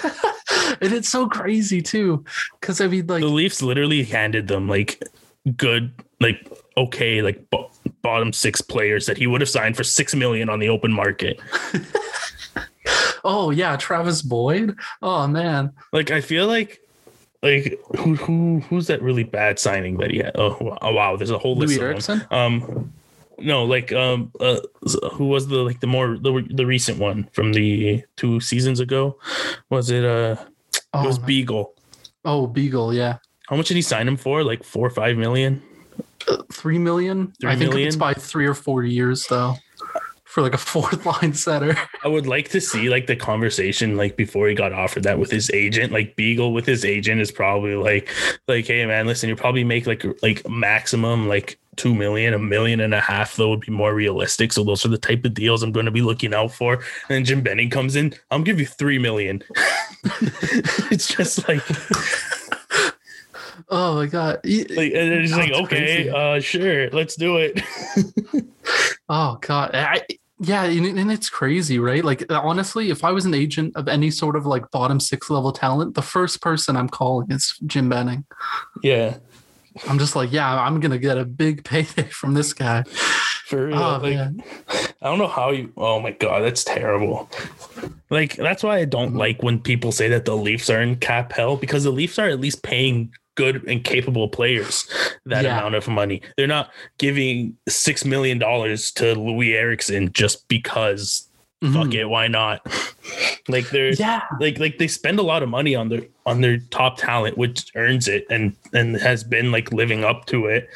[0.82, 2.24] and it's so crazy too.
[2.62, 5.04] Because I mean, like, the Leafs literally handed them like
[5.58, 5.92] good,
[6.22, 7.70] like okay, like bo-
[8.02, 11.38] bottom six players that he would have signed for six million on the open market.
[13.26, 14.78] oh yeah, Travis Boyd.
[15.02, 16.80] Oh man, Like I feel like.
[17.44, 20.32] Like who who who's that really bad signing that he had?
[20.34, 21.78] Oh, wow, oh wow, there's a whole list.
[21.78, 22.22] Louis of them.
[22.22, 22.28] Eriksson.
[22.32, 22.94] Um,
[23.38, 24.62] no, like um, uh,
[25.14, 29.20] who was the like the more the the recent one from the two seasons ago?
[29.70, 30.38] Was it uh?
[30.94, 31.20] Oh, it was.
[31.20, 31.76] Beagle.
[32.24, 32.96] oh Beagle.
[32.96, 33.18] Yeah,
[33.48, 34.44] How much did he sign him for?
[34.44, 35.62] Like four or five million?
[36.28, 37.32] Uh, three million.
[37.40, 39.56] Three I think it's by three or four years though,
[40.36, 41.78] for like a fourth line setter.
[42.04, 45.32] I would like to see like the conversation like before he got offered that with
[45.32, 45.94] his agent.
[45.94, 48.14] Like Beagle with his agent is probably like
[48.50, 52.82] like, hey man, listen, you probably make like like maximum like two million, a million
[52.82, 54.52] and a half though would be more realistic.
[54.52, 56.74] So those are the type of deals I'm going to be looking out for.
[56.74, 59.42] And then Jim Benning comes in, I'll give you three million.
[60.92, 61.64] it's just like
[63.70, 64.42] Oh my god.
[64.44, 66.10] Like and it's like okay, crazy.
[66.10, 67.62] uh sure, let's do it.
[69.08, 69.72] Oh god.
[69.76, 70.02] I,
[70.40, 72.04] yeah, and, it's crazy, right?
[72.04, 75.30] Like uh, honestly, if I was an agent of any sort of like bottom six
[75.30, 78.26] level talent, the first person I'm calling is Jim Benning.
[78.84, 79.18] yeah.
[79.90, 82.84] I'm just like, yeah, I'm gonna get a big payday from this guy.
[83.46, 83.78] For real.
[83.78, 84.44] Oh like, man.
[85.02, 85.72] I don't know how you.
[85.78, 87.30] Oh my god, that's terrible.
[88.10, 89.18] Like that's why I don't mm-hmm.
[89.18, 92.30] like when people say that the Leafs are in cap hell because the Leafs are
[92.30, 94.86] at least paying good and capable players
[95.26, 95.58] that Yeah.
[95.58, 96.22] amount of money.
[96.38, 101.28] They're not giving six million dollars to Loui Eriksson just because.
[101.62, 101.94] Fuck Mhm.
[101.96, 102.62] it, why not?
[103.48, 104.22] like they're Yeah.
[104.40, 107.66] like like they spend a lot of money on their on their top talent which
[107.76, 110.68] earns it and and has been like living up to it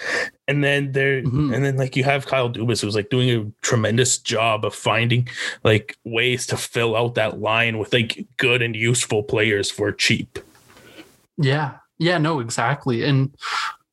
[0.48, 1.54] and then they're Mhm.
[1.54, 5.28] and then like you have Kyle Dubas who's like doing a tremendous job of finding
[5.64, 10.40] like ways to fill out that line with like good and useful players for cheap
[11.38, 11.72] Yeah.
[12.00, 13.04] Yeah, no, exactly.
[13.04, 13.36] And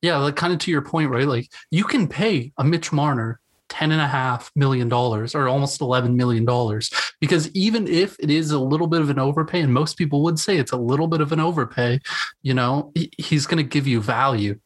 [0.01, 1.27] yeah, like kind of to your point, right?
[1.27, 3.39] Like you can pay a Mitch Marner
[3.69, 8.29] ten and a half million dollars or almost eleven million dollars because even if it
[8.29, 11.07] is a little bit of an overpay, and most people would say it's a little
[11.07, 11.99] bit of an overpay,
[12.43, 14.59] you know, he's going to give you value.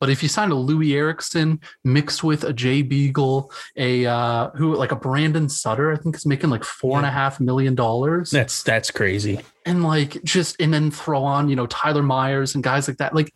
[0.00, 4.74] But if you sign a Loui Eriksson mixed with a Jay Beagle, a uh, who
[4.74, 8.30] like a Brandon Sutter, I think is making like four and a half million dollars
[8.30, 12.64] that's that's crazy and like just and then throw on you know Tyler Myers and
[12.64, 13.14] guys like that.
[13.14, 13.32] Like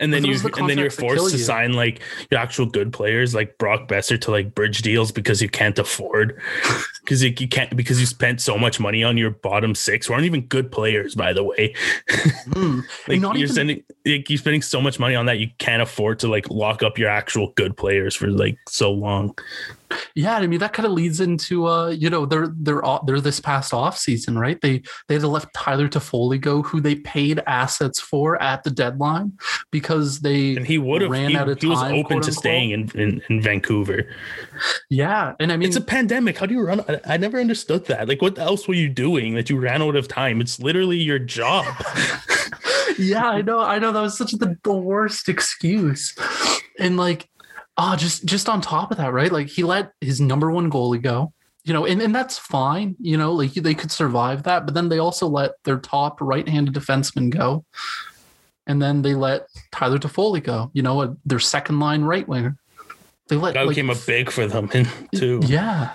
[0.00, 1.44] and then you the and then you're contracts that kill forced to you.
[1.44, 5.48] sign like your actual good players like Brock Boeser to like bridge deals because you
[5.48, 6.40] can't afford
[7.06, 10.26] because you, can't because you spent so much money on your bottom six who aren't
[10.26, 11.72] even good players by the way
[12.52, 15.80] hmm, like you're even sending like you're spending so much money on that you can't
[15.80, 19.32] afford to like lock up your actual good players for like so long
[20.14, 20.36] yeah.
[20.36, 23.40] I mean that kind of leads into uh you know they're they're all- they're this
[23.40, 24.60] past off season right.
[24.60, 28.70] They they had to let Tyler Toffoli go who they paid assets for at the
[28.70, 29.32] deadline
[29.70, 31.68] because they and he would have ran he, out of time.
[31.68, 32.34] he was open to unquote.
[32.34, 34.08] staying in, in in Vancouver
[34.90, 35.34] yeah.
[35.38, 38.08] And I mean it's a pandemic how do you run I, I never understood that.
[38.08, 40.40] Like, what else were you doing that you ran out of time?
[40.40, 41.66] It's literally your job.
[42.98, 43.60] yeah, I know.
[43.60, 46.14] I know that was such the, the worst excuse.
[46.78, 47.28] And like,
[47.76, 49.32] oh, just just on top of that, right?
[49.32, 51.32] Like he let his number one goalie go.
[51.64, 52.94] You know, and, and that's fine.
[53.00, 56.74] You know, like they could survive that, but then they also let their top right-handed
[56.74, 57.64] defenseman go.
[58.68, 62.56] And then they let Tyler Toffoli go, you know, their second line right winger.
[63.28, 64.68] They let that like, became a big for them
[65.14, 65.40] too.
[65.44, 65.92] Yeah.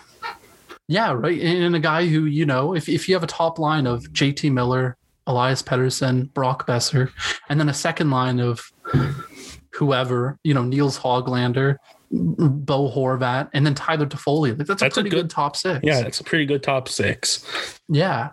[0.92, 1.40] Yeah, right.
[1.40, 4.52] And a guy who, you know, if, if you have a top line of JT
[4.52, 7.12] Miller, Elias Pettersson, Brock Boeser,
[7.48, 8.62] and then a second line of
[9.72, 11.78] whoever, you know, Nils Hoglander,
[12.12, 14.58] Bo Horvat, and then Tyler Toffoli.
[14.58, 15.80] Like that's, that's a pretty a good, good, top six.
[15.82, 17.80] Yeah, it's a pretty good top six.
[17.88, 18.32] Yeah.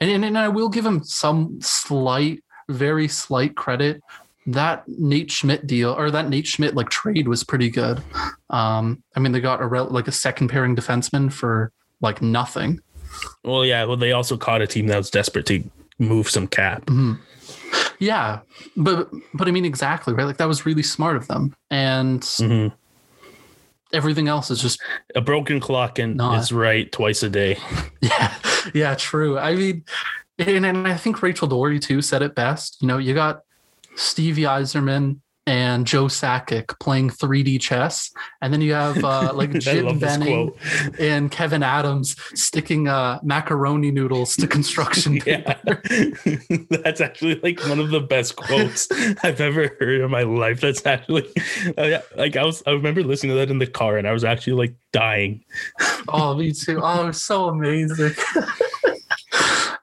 [0.00, 4.02] And, and, and I will give him some slight, very slight credit.
[4.46, 8.02] That Nate Schmidt deal or that Nate Schmidt like trade was pretty good.
[8.50, 11.70] Um, I mean, they got a like a second pairing defenseman for
[12.02, 12.80] like nothing.
[13.44, 13.84] Well, yeah.
[13.84, 15.62] Well, they also caught a team that was desperate to
[15.98, 16.84] move some cap.
[16.86, 17.14] Mm-hmm.
[17.98, 18.40] Yeah,
[18.76, 20.24] but but I mean exactly right.
[20.24, 22.74] Like that was really smart of them, and mm-hmm.
[23.92, 24.82] everything else is just
[25.14, 26.38] a broken clock and not.
[26.40, 27.58] is right twice a day.
[28.02, 28.34] Yeah,
[28.74, 29.38] yeah, true.
[29.38, 29.84] I mean,
[30.36, 32.78] and, and I think Rachel Doerrie too said it best.
[32.80, 33.42] You know, you got
[33.94, 39.98] Stevie Yzerman and Joe Sakic playing 3D chess, and then you have uh, like Jim
[39.98, 40.52] Benning
[41.00, 45.54] and Kevyn Adams sticking uh, macaroni noodles to construction yeah,
[46.70, 48.88] that's actually like one of the best quotes
[49.24, 50.60] I've ever heard in my life.
[50.60, 51.28] That's actually
[51.76, 52.62] uh, like I was.
[52.66, 55.44] I remember listening to that in the car, and I was actually like dying.
[56.08, 56.80] oh, me too.
[56.82, 58.12] Oh, it was so amazing.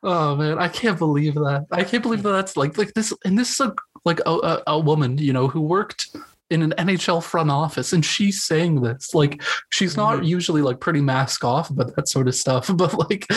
[0.03, 1.67] oh man, I can't believe that.
[1.71, 3.75] I can't believe that that's like like this, and this is a
[4.05, 6.15] like a, a, a woman, you know, who worked
[6.49, 9.13] in an NHL front office and she's saying this.
[9.13, 10.25] Like she's not mm-hmm.
[10.25, 13.27] usually like pretty mask off but that sort of stuff, but like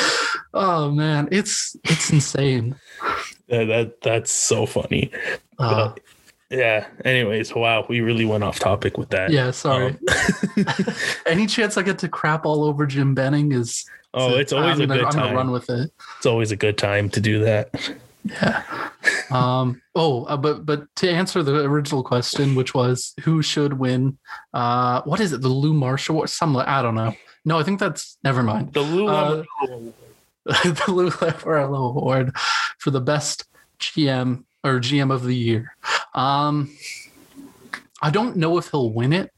[0.54, 2.76] oh man, it's it's insane.
[3.48, 5.10] Yeah, that that's so funny.
[5.58, 6.00] Uh, but,
[6.50, 6.86] yeah.
[7.04, 9.30] Anyways, wow, we really went off topic with that.
[9.30, 9.96] Yeah, sorry.
[10.56, 10.76] Um,
[11.26, 14.82] Any chance I get to crap all over Jim Benning is Oh, it's always I'm
[14.82, 15.20] a good I'm time.
[15.20, 15.90] I'm gonna run with it.
[16.18, 17.70] It's always a good time to do that.
[18.24, 18.62] Yeah.
[19.30, 24.18] Um, oh, uh, but but to answer the original question, which was who should win?
[24.52, 25.40] Uh, what is it?
[25.40, 26.26] The Lou Marshall?
[26.26, 27.14] Some I don't know.
[27.44, 28.72] No, I think that's never mind.
[28.72, 29.42] The Lou uh,
[30.44, 32.36] the Lou Lamoriello Award
[32.78, 33.44] for the best
[33.80, 35.74] GM or GM of the year.
[36.14, 36.76] Um,
[38.00, 39.32] I don't know if he'll win it,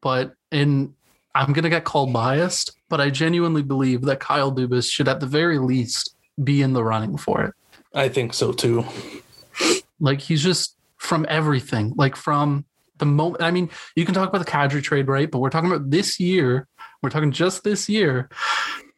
[0.00, 0.94] but in
[1.34, 5.26] I'm gonna get called biased, but I genuinely believe that Kyle Dubas should at the
[5.26, 7.54] very least be in the running for it.
[7.94, 8.84] I think so too.
[10.00, 12.64] Like he's just from everything, like from
[12.98, 13.42] the moment.
[13.42, 15.30] I mean, you can talk about the Kadri trade, right?
[15.30, 16.66] But we're talking about this year.
[17.02, 18.28] We're talking just this year.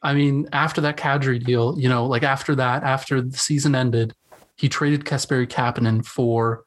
[0.02, 4.14] I mean, after that Kadri deal, you know, like after that, after the season ended,
[4.56, 6.64] he traded Kasperi Kapanen for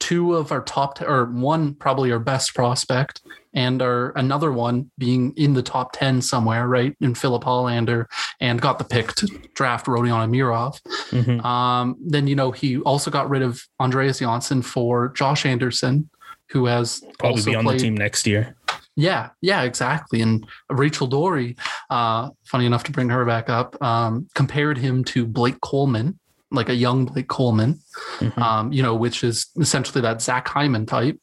[0.00, 3.22] two of our top, or one probably our best prospect,
[3.54, 6.96] and our another one being in the top 10 somewhere, right?
[7.00, 8.06] In Filip Hallander
[8.40, 10.80] and got the pick to draft Rodion Amirov.
[11.10, 11.44] Mm-hmm.
[11.46, 16.10] Um, then, you know, he also got rid of Andreas Johnsson for Josh Anderson,
[16.48, 18.56] who has probably be on played, the team next year.
[18.96, 20.20] Yeah, yeah, exactly.
[20.20, 21.56] And Rachel Doerrie,
[21.90, 26.18] uh, funny enough to bring her back up, um, compared him to Blake Coleman,
[26.50, 27.80] like a young Blake Coleman,
[28.18, 28.42] mm-hmm.
[28.42, 31.18] um, you know, which is essentially that Zach Hyman type.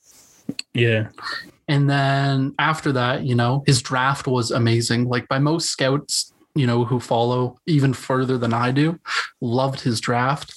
[0.74, 1.10] Yeah.
[1.68, 5.10] And then after that, you know, his draft was amazing.
[5.10, 9.00] Like by most scouts, you know, who follow even further than I do,
[9.42, 10.56] loved his draft.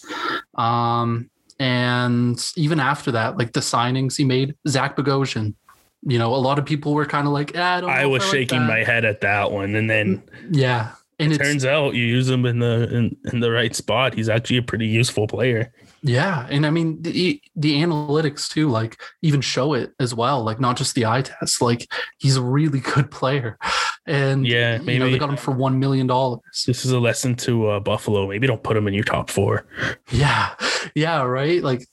[0.55, 5.55] Um, and even after that, like the signings he made, Zach Bogosian,
[6.03, 8.31] you know, a lot of people were kind of like, eh, I, I was I
[8.31, 9.75] shaking my head at that one.
[9.75, 10.93] And then, yeah.
[11.21, 14.15] And it turns out you use him in the in, in the right spot.
[14.15, 15.73] He's actually a pretty useful player.
[16.03, 20.59] Yeah, and I mean the the analytics too, like even show it as well, like
[20.59, 21.61] not just the eye test.
[21.61, 23.59] Like he's a really good player,
[24.07, 26.41] and yeah, maybe you know, they got him for one million dollars.
[26.67, 28.27] This is a lesson to uh, Buffalo.
[28.27, 29.67] Maybe don't put him in your top four.
[30.11, 30.55] Yeah,
[30.95, 31.63] yeah, right.
[31.63, 31.87] Like,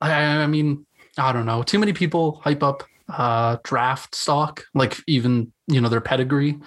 [0.00, 0.86] I, I mean,
[1.18, 1.64] I don't know.
[1.64, 6.58] Too many people hype up uh, draft stock, like even you know their pedigree.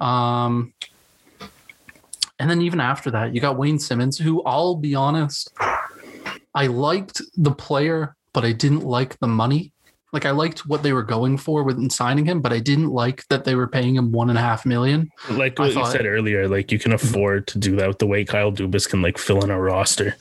[0.00, 0.74] Um,
[2.38, 5.52] and then even after that, you got Wayne Simmonds, who I'll be honest,
[6.54, 9.72] I liked the player, but I didn't like the money.
[10.12, 13.26] Like I liked what they were going for with signing him, but I didn't like
[13.28, 15.10] that they were paying him one and a half million.
[15.30, 18.06] Like what thought, you said earlier, like you can afford to do that with the
[18.06, 20.16] way Kyle Dubas can like fill in a roster.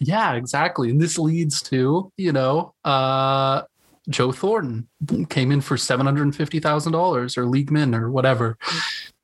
[0.00, 0.90] Yeah, exactly.
[0.90, 3.62] And this leads to, you know, uh
[4.08, 4.88] Joe Thornton
[5.28, 8.58] came in for seven hundred and fifty thousand dollars or league min or whatever.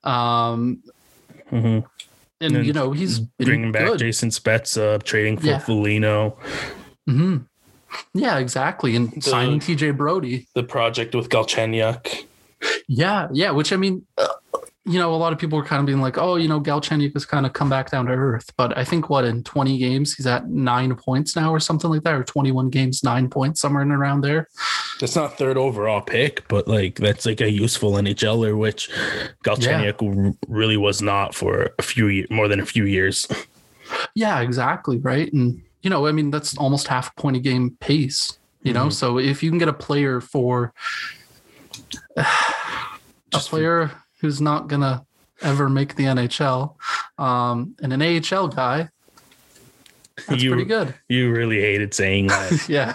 [0.05, 0.81] Um,
[1.51, 1.83] Mhm.
[2.41, 3.99] And, And you know he's been Bringing back good.
[3.99, 5.59] Jason Spezza, trading for Yeah.
[5.59, 6.37] Foligno,
[7.07, 7.37] hmm
[8.13, 8.95] Yeah, exactly.
[8.95, 10.47] And The- signing TJ Brodie.
[10.55, 12.25] the project with Galchenyuk.
[12.87, 13.51] Yeah, yeah.
[13.51, 14.27] Which I mean, uh,
[14.85, 17.13] you know, a lot of people were kind of being like, "Oh, you know, Galchenyuk
[17.13, 20.15] has kind of come back down to earth." But I think what in 20 games
[20.15, 23.83] he's at nine points now, or something like that, or 21 games, nine points, somewhere
[23.83, 24.47] in around there.
[24.99, 28.89] That's not third overall pick, but like that's like a useful NHLer, which
[29.43, 33.27] Galchenyuk r- really was not for a few years, more than a few years.
[34.15, 34.97] Yeah, exactly.
[34.97, 35.31] Right.
[35.33, 38.87] And, you know, I mean, that's almost half a point a game pace, you know?
[38.87, 38.93] Mhm.
[38.93, 40.73] So if you can get a player for
[42.17, 42.25] a
[43.31, 45.05] Just for- player who's not going to
[45.41, 46.75] ever make the NHL
[47.17, 48.89] um, and an AHL guy,
[50.27, 50.93] that's you pretty good.
[51.07, 52.65] you really hated saying that.
[52.69, 52.93] yeah.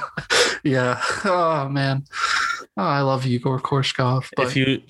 [0.62, 1.00] Yeah.
[1.24, 2.04] Oh, man.
[2.76, 4.30] Oh, I love Egor Korshkov.
[4.36, 4.82] But if you,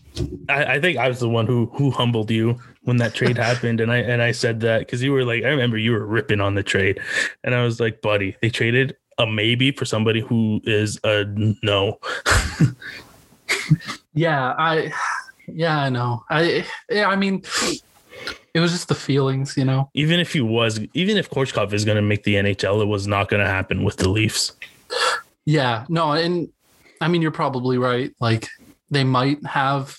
[0.49, 3.81] I, I think I was the one who who humbled you when that trade happened,
[3.81, 6.41] and I and I said that because you were like, I remember you were ripping
[6.41, 6.99] on the trade,
[7.43, 11.25] and I was like, buddy, they traded a maybe for somebody who is a
[11.63, 11.99] no.
[14.15, 14.93] yeah, I,
[15.49, 16.25] yeah, I know.
[16.31, 17.43] I, yeah, I mean,
[18.55, 19.91] it was just the feelings, you know?
[19.95, 23.07] Even if he was, even if Korshkov is going to make the NHL, it was
[23.07, 24.53] not going to happen with the Leafs.
[25.45, 26.49] Yeah, no, and
[27.01, 28.15] I mean you're probably right.
[28.21, 28.49] Like
[28.91, 29.97] they might have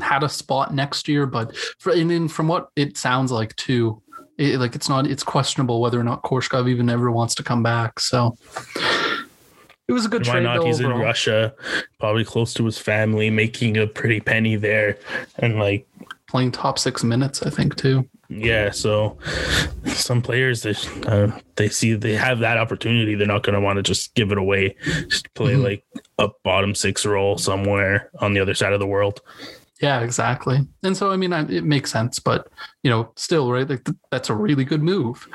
[0.00, 4.02] had a spot next year, but for, and then from what it sounds like too,
[4.36, 7.62] it, like it's not it's questionable whether or not Korshkov even ever wants to come
[7.62, 7.98] back.
[8.00, 8.36] So
[9.88, 10.42] it was a good Why trade.
[10.44, 10.64] not?
[10.64, 10.88] He's in.
[10.88, 11.54] Russia,
[11.98, 14.98] probably close to his family, making a pretty penny there,
[15.38, 15.86] and like
[16.28, 18.08] playing top six minutes, I think too.
[18.30, 19.16] Yeah, so
[19.86, 20.74] some players they
[21.06, 24.30] uh, they see they have that opportunity, they're not going to want to just give
[24.32, 24.76] it away.
[25.08, 25.62] Just play Mhm.
[25.64, 25.84] like
[26.18, 29.20] a bottom six role somewhere on the other side of the world.
[29.80, 30.58] Yeah, exactly.
[30.82, 32.48] And so, I mean, I, it makes sense, but
[32.82, 33.66] you know, still, right?
[33.68, 35.26] Like th- that's a really good move,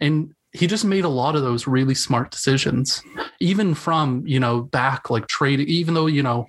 [0.00, 3.02] and he just made a lot of those really smart decisions,
[3.40, 6.46] even from you know back like trading, Even though you know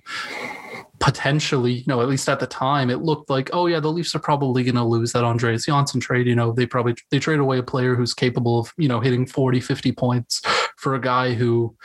[1.00, 4.14] potentially, you know, at least at the time, it looked like, oh yeah, the Leafs
[4.16, 6.28] are probably going to lose that Andreas Johnsson trade.
[6.28, 9.26] You know, they probably they trade away a player who's capable of you know hitting
[9.26, 10.41] 40, 50 points
[10.78, 11.76] for a guy who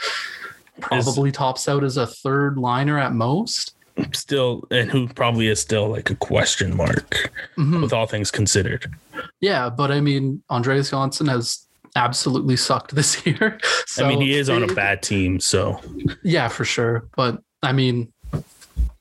[0.80, 3.74] probably tops out as a third liner at most.
[4.12, 7.80] Still, and who probably is still like a question mark Mhm.
[7.82, 8.92] with all things considered.
[9.40, 11.63] Yeah, but I mean, Andreas Johnsson has
[11.96, 13.58] absolutely sucked this year.
[13.86, 15.80] So I mean, he is on a bad team, so
[16.22, 17.08] Yeah, for sure.
[17.16, 18.12] But I mean,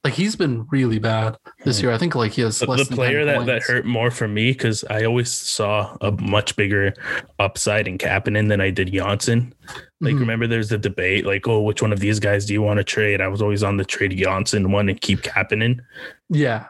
[0.03, 1.91] like he's been really bad this year.
[1.91, 4.27] I think like he has the, less the player 10 that, that hurt more for
[4.27, 6.93] me because I always saw a much bigger
[7.39, 9.53] upside in Kapanen than I did Johnsson.
[10.01, 10.19] Like, Mhm.
[10.19, 12.83] remember, there's the debate, like, oh, which one of these guys do you want to
[12.83, 13.21] trade?
[13.21, 15.79] I was always on the trade Johnsson one and keep Kapanen.
[16.29, 16.65] Yeah,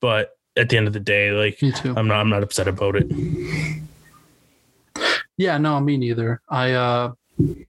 [0.00, 1.58] But at the end of the day, like.
[1.84, 3.06] I'm not, I'm not upset about it.
[5.36, 6.40] Yeah, no, me neither.
[6.48, 7.12] I uh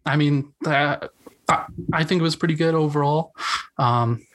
[0.05, 1.07] I mean uh,
[1.49, 3.33] I, I think it was pretty good overall.
[3.77, 4.25] Um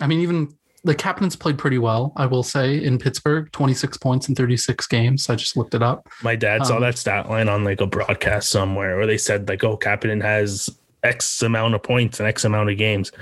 [0.00, 4.30] I mean even the captains played pretty well, I will say, in Pittsburgh, 26 points
[4.30, 5.28] in 36 games.
[5.28, 6.08] I just looked it up.
[6.22, 9.46] My dad saw Um, that stat line on like a broadcast somewhere where they said,
[9.46, 10.70] like, oh, Kapanen has
[11.02, 13.12] X amount of points and X amount of games.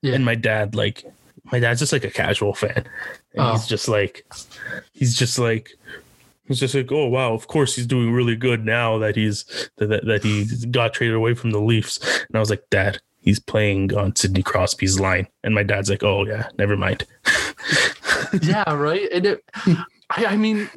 [0.00, 0.14] Yeah.
[0.14, 1.04] And my dad, like,
[1.52, 2.76] my dad's just like a casual fan.
[3.34, 3.52] And Oh.
[3.52, 4.24] he's just like,
[4.94, 5.68] he's just like,
[6.46, 9.44] he's just like, oh wow, of course he's doing really good now that he's
[9.76, 11.98] that that, he got traded away from the Leafs.
[12.28, 15.28] And I was like, Dad, he's playing on Sidney Crosby's line.
[15.44, 17.06] And my dad's like, oh yeah, never mind.
[18.42, 19.08] yeah, right.
[19.12, 19.44] And it,
[20.10, 20.68] I, I mean,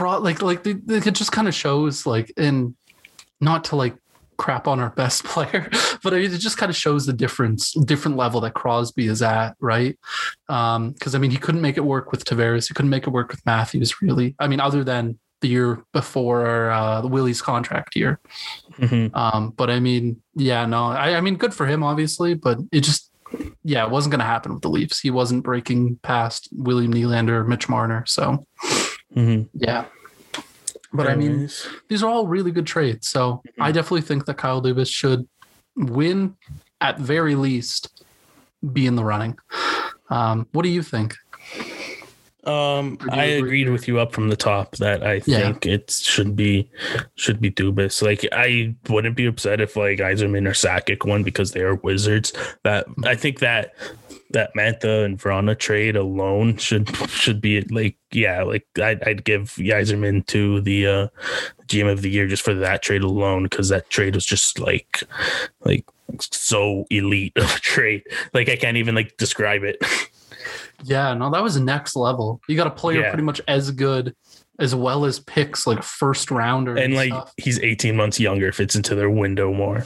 [0.00, 2.74] like, like it just kind of shows, like, and
[3.40, 3.96] not to like
[4.38, 5.68] crap on our best player,
[6.02, 9.98] but it just kind of shows the difference, different level that Crosby is at, right?
[10.48, 13.10] Um, because I mean, he couldn't make it work with Tavares, he couldn't make it
[13.10, 14.34] work with Matthews, really.
[14.38, 18.18] I mean, other than the year before uh, the Willie's contract year.
[18.78, 19.14] Mhm.
[19.14, 22.80] Um, but I mean, yeah, no, I, I mean, good for him, obviously, but it
[22.80, 23.10] just,
[23.62, 24.98] yeah, it wasn't going to happen with the Leafs.
[24.98, 28.04] He wasn't breaking past William Nylander, Mitch Marner.
[28.06, 28.46] So,
[29.16, 29.48] Mhm.
[29.54, 29.84] yeah.
[30.92, 31.48] But I mean,
[31.88, 33.08] these are all really good trades.
[33.08, 35.28] So I definitely think that Kyle Dubas should
[35.76, 36.36] win,
[36.80, 38.04] at very least,
[38.72, 39.38] be in the running.
[40.10, 41.14] Um, what do you think?
[42.44, 45.52] Um, you I agree agreed with you up from the top that I Yeah.
[45.52, 46.70] think it should be
[47.16, 48.00] should be Dubas.
[48.00, 52.32] Like I wouldn't be upset if like Yzerman or Sakic won because they are wizards.
[52.64, 53.74] That I think that
[54.30, 59.52] that Mantha and Vrana trade alone should should be like yeah like I'd, I'd give
[59.56, 61.08] Yzerman to the uh,
[61.66, 65.02] GM of the year just for that trade alone because that trade was just like
[65.64, 65.84] like
[66.20, 68.02] so elite of a trade.
[68.34, 69.82] Like I can't even like describe it.
[70.84, 72.40] Yeah, no, that was next level.
[72.48, 73.08] You got a player Yeah.
[73.10, 74.14] pretty much as good
[74.60, 77.32] as well as picks like first rounder and like stuff.
[77.36, 79.84] he's 18 months younger, fits into their window more.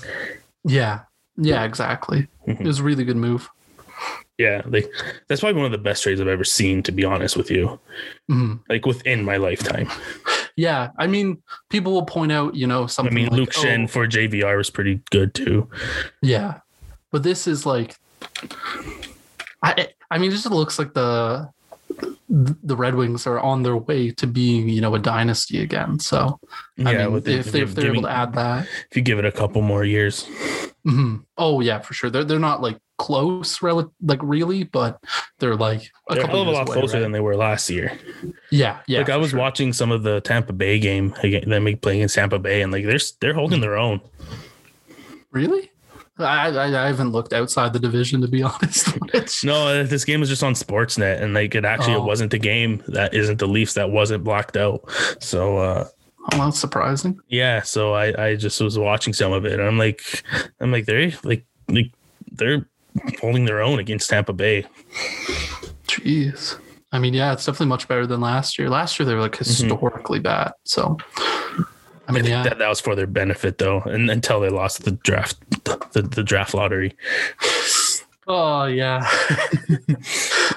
[0.64, 1.01] Yeah,
[1.36, 2.28] yeah, exactly.
[2.47, 2.61] Mhm.
[2.61, 3.49] It was a really good move.
[4.38, 4.90] Yeah, like
[5.28, 6.82] that's probably one of the best trades I've ever seen.
[6.84, 7.78] To be honest with you,
[8.30, 8.60] Mhm.
[8.68, 9.88] like within my lifetime.
[10.56, 13.12] Yeah, I mean, people will point out, you know, something.
[13.12, 15.68] I mean, like, Luke Schenn oh, for JVR was pretty good too.
[16.22, 16.60] Yeah,
[17.10, 17.96] but this is like,
[19.62, 21.48] I I mean, it just looks like the
[22.28, 25.98] the Red Wings are on their way to being, you know, a dynasty again.
[25.98, 26.40] So
[26.84, 29.18] I yeah, mean, with if, they, if they're able to add that, if you give
[29.18, 30.26] it a couple more years,
[30.86, 31.24] Mhm.
[31.36, 32.10] oh yeah, for sure.
[32.10, 35.03] They're they're not like close, rel- like really, but
[35.40, 37.00] they're like a they're hell of a lot away, closer right?
[37.00, 37.98] than they were last year.
[38.50, 38.98] yeah, yeah.
[39.00, 39.40] like I was sure.
[39.40, 42.84] watching some of the Tampa Bay game, again, them playing in Tampa Bay, and like
[42.84, 44.00] they're they're holding their own.
[45.32, 45.70] Really?
[46.18, 48.96] I, I I haven't looked outside the division to be honest.
[49.44, 52.03] No, uh, this game was just on Sportsnet, and like it actually Oh.
[52.03, 54.88] it wasn't the game that isn't the Leafs that wasn't blocked out.
[55.20, 55.88] So uh
[56.32, 57.18] oh, that's surprising.
[57.28, 60.03] yeah, so I I just was watching some of it, and I'm like
[60.61, 61.90] I'm like they're like like
[62.30, 62.68] they're
[63.20, 64.64] holding their own against Tampa Bay.
[65.86, 66.59] Jeez.
[66.93, 68.68] I mean, yeah, it's definitely much better than last year.
[68.68, 70.53] Last year they were like historically bad.
[70.64, 70.99] So,
[72.07, 74.90] I mean, yeah, That, that was for their benefit though, and until they lost the
[74.93, 75.36] draft
[75.93, 76.95] the, the draft lottery.
[78.26, 79.09] oh yeah.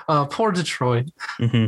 [0.09, 1.05] uh, poor Detroit.
[1.37, 1.67] hmm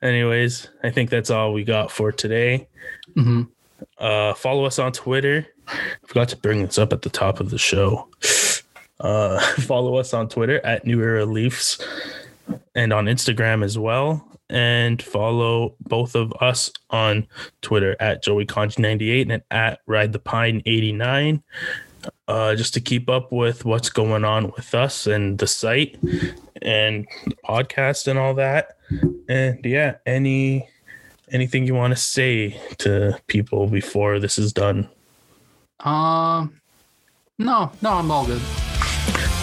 [0.00, 2.68] Anyways, I think that's all we got for today.
[3.14, 3.42] hmm
[3.98, 5.46] Uh, follow us on Twitter.
[5.68, 5.76] I
[6.06, 8.08] forgot to bring this up at the top of the show.
[9.02, 11.78] Uh, follow us on Twitter at New Era Leafs
[12.74, 14.26] and on Instagram as well.
[14.48, 17.26] And follow both of us on
[17.62, 21.42] Twitter at Joey Conji98 and at Ride the Pine 89.
[22.28, 25.98] Uh, just to keep up with what's going on with us and the site
[26.60, 28.76] and the podcast and all that.
[29.28, 30.68] And yeah, any
[31.30, 34.88] anything you want to say to people before this is done?
[35.80, 36.60] Um,
[37.38, 38.42] no, no, I'm all good.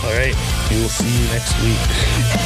[0.04, 0.36] All right.
[0.70, 2.38] We will see you next week.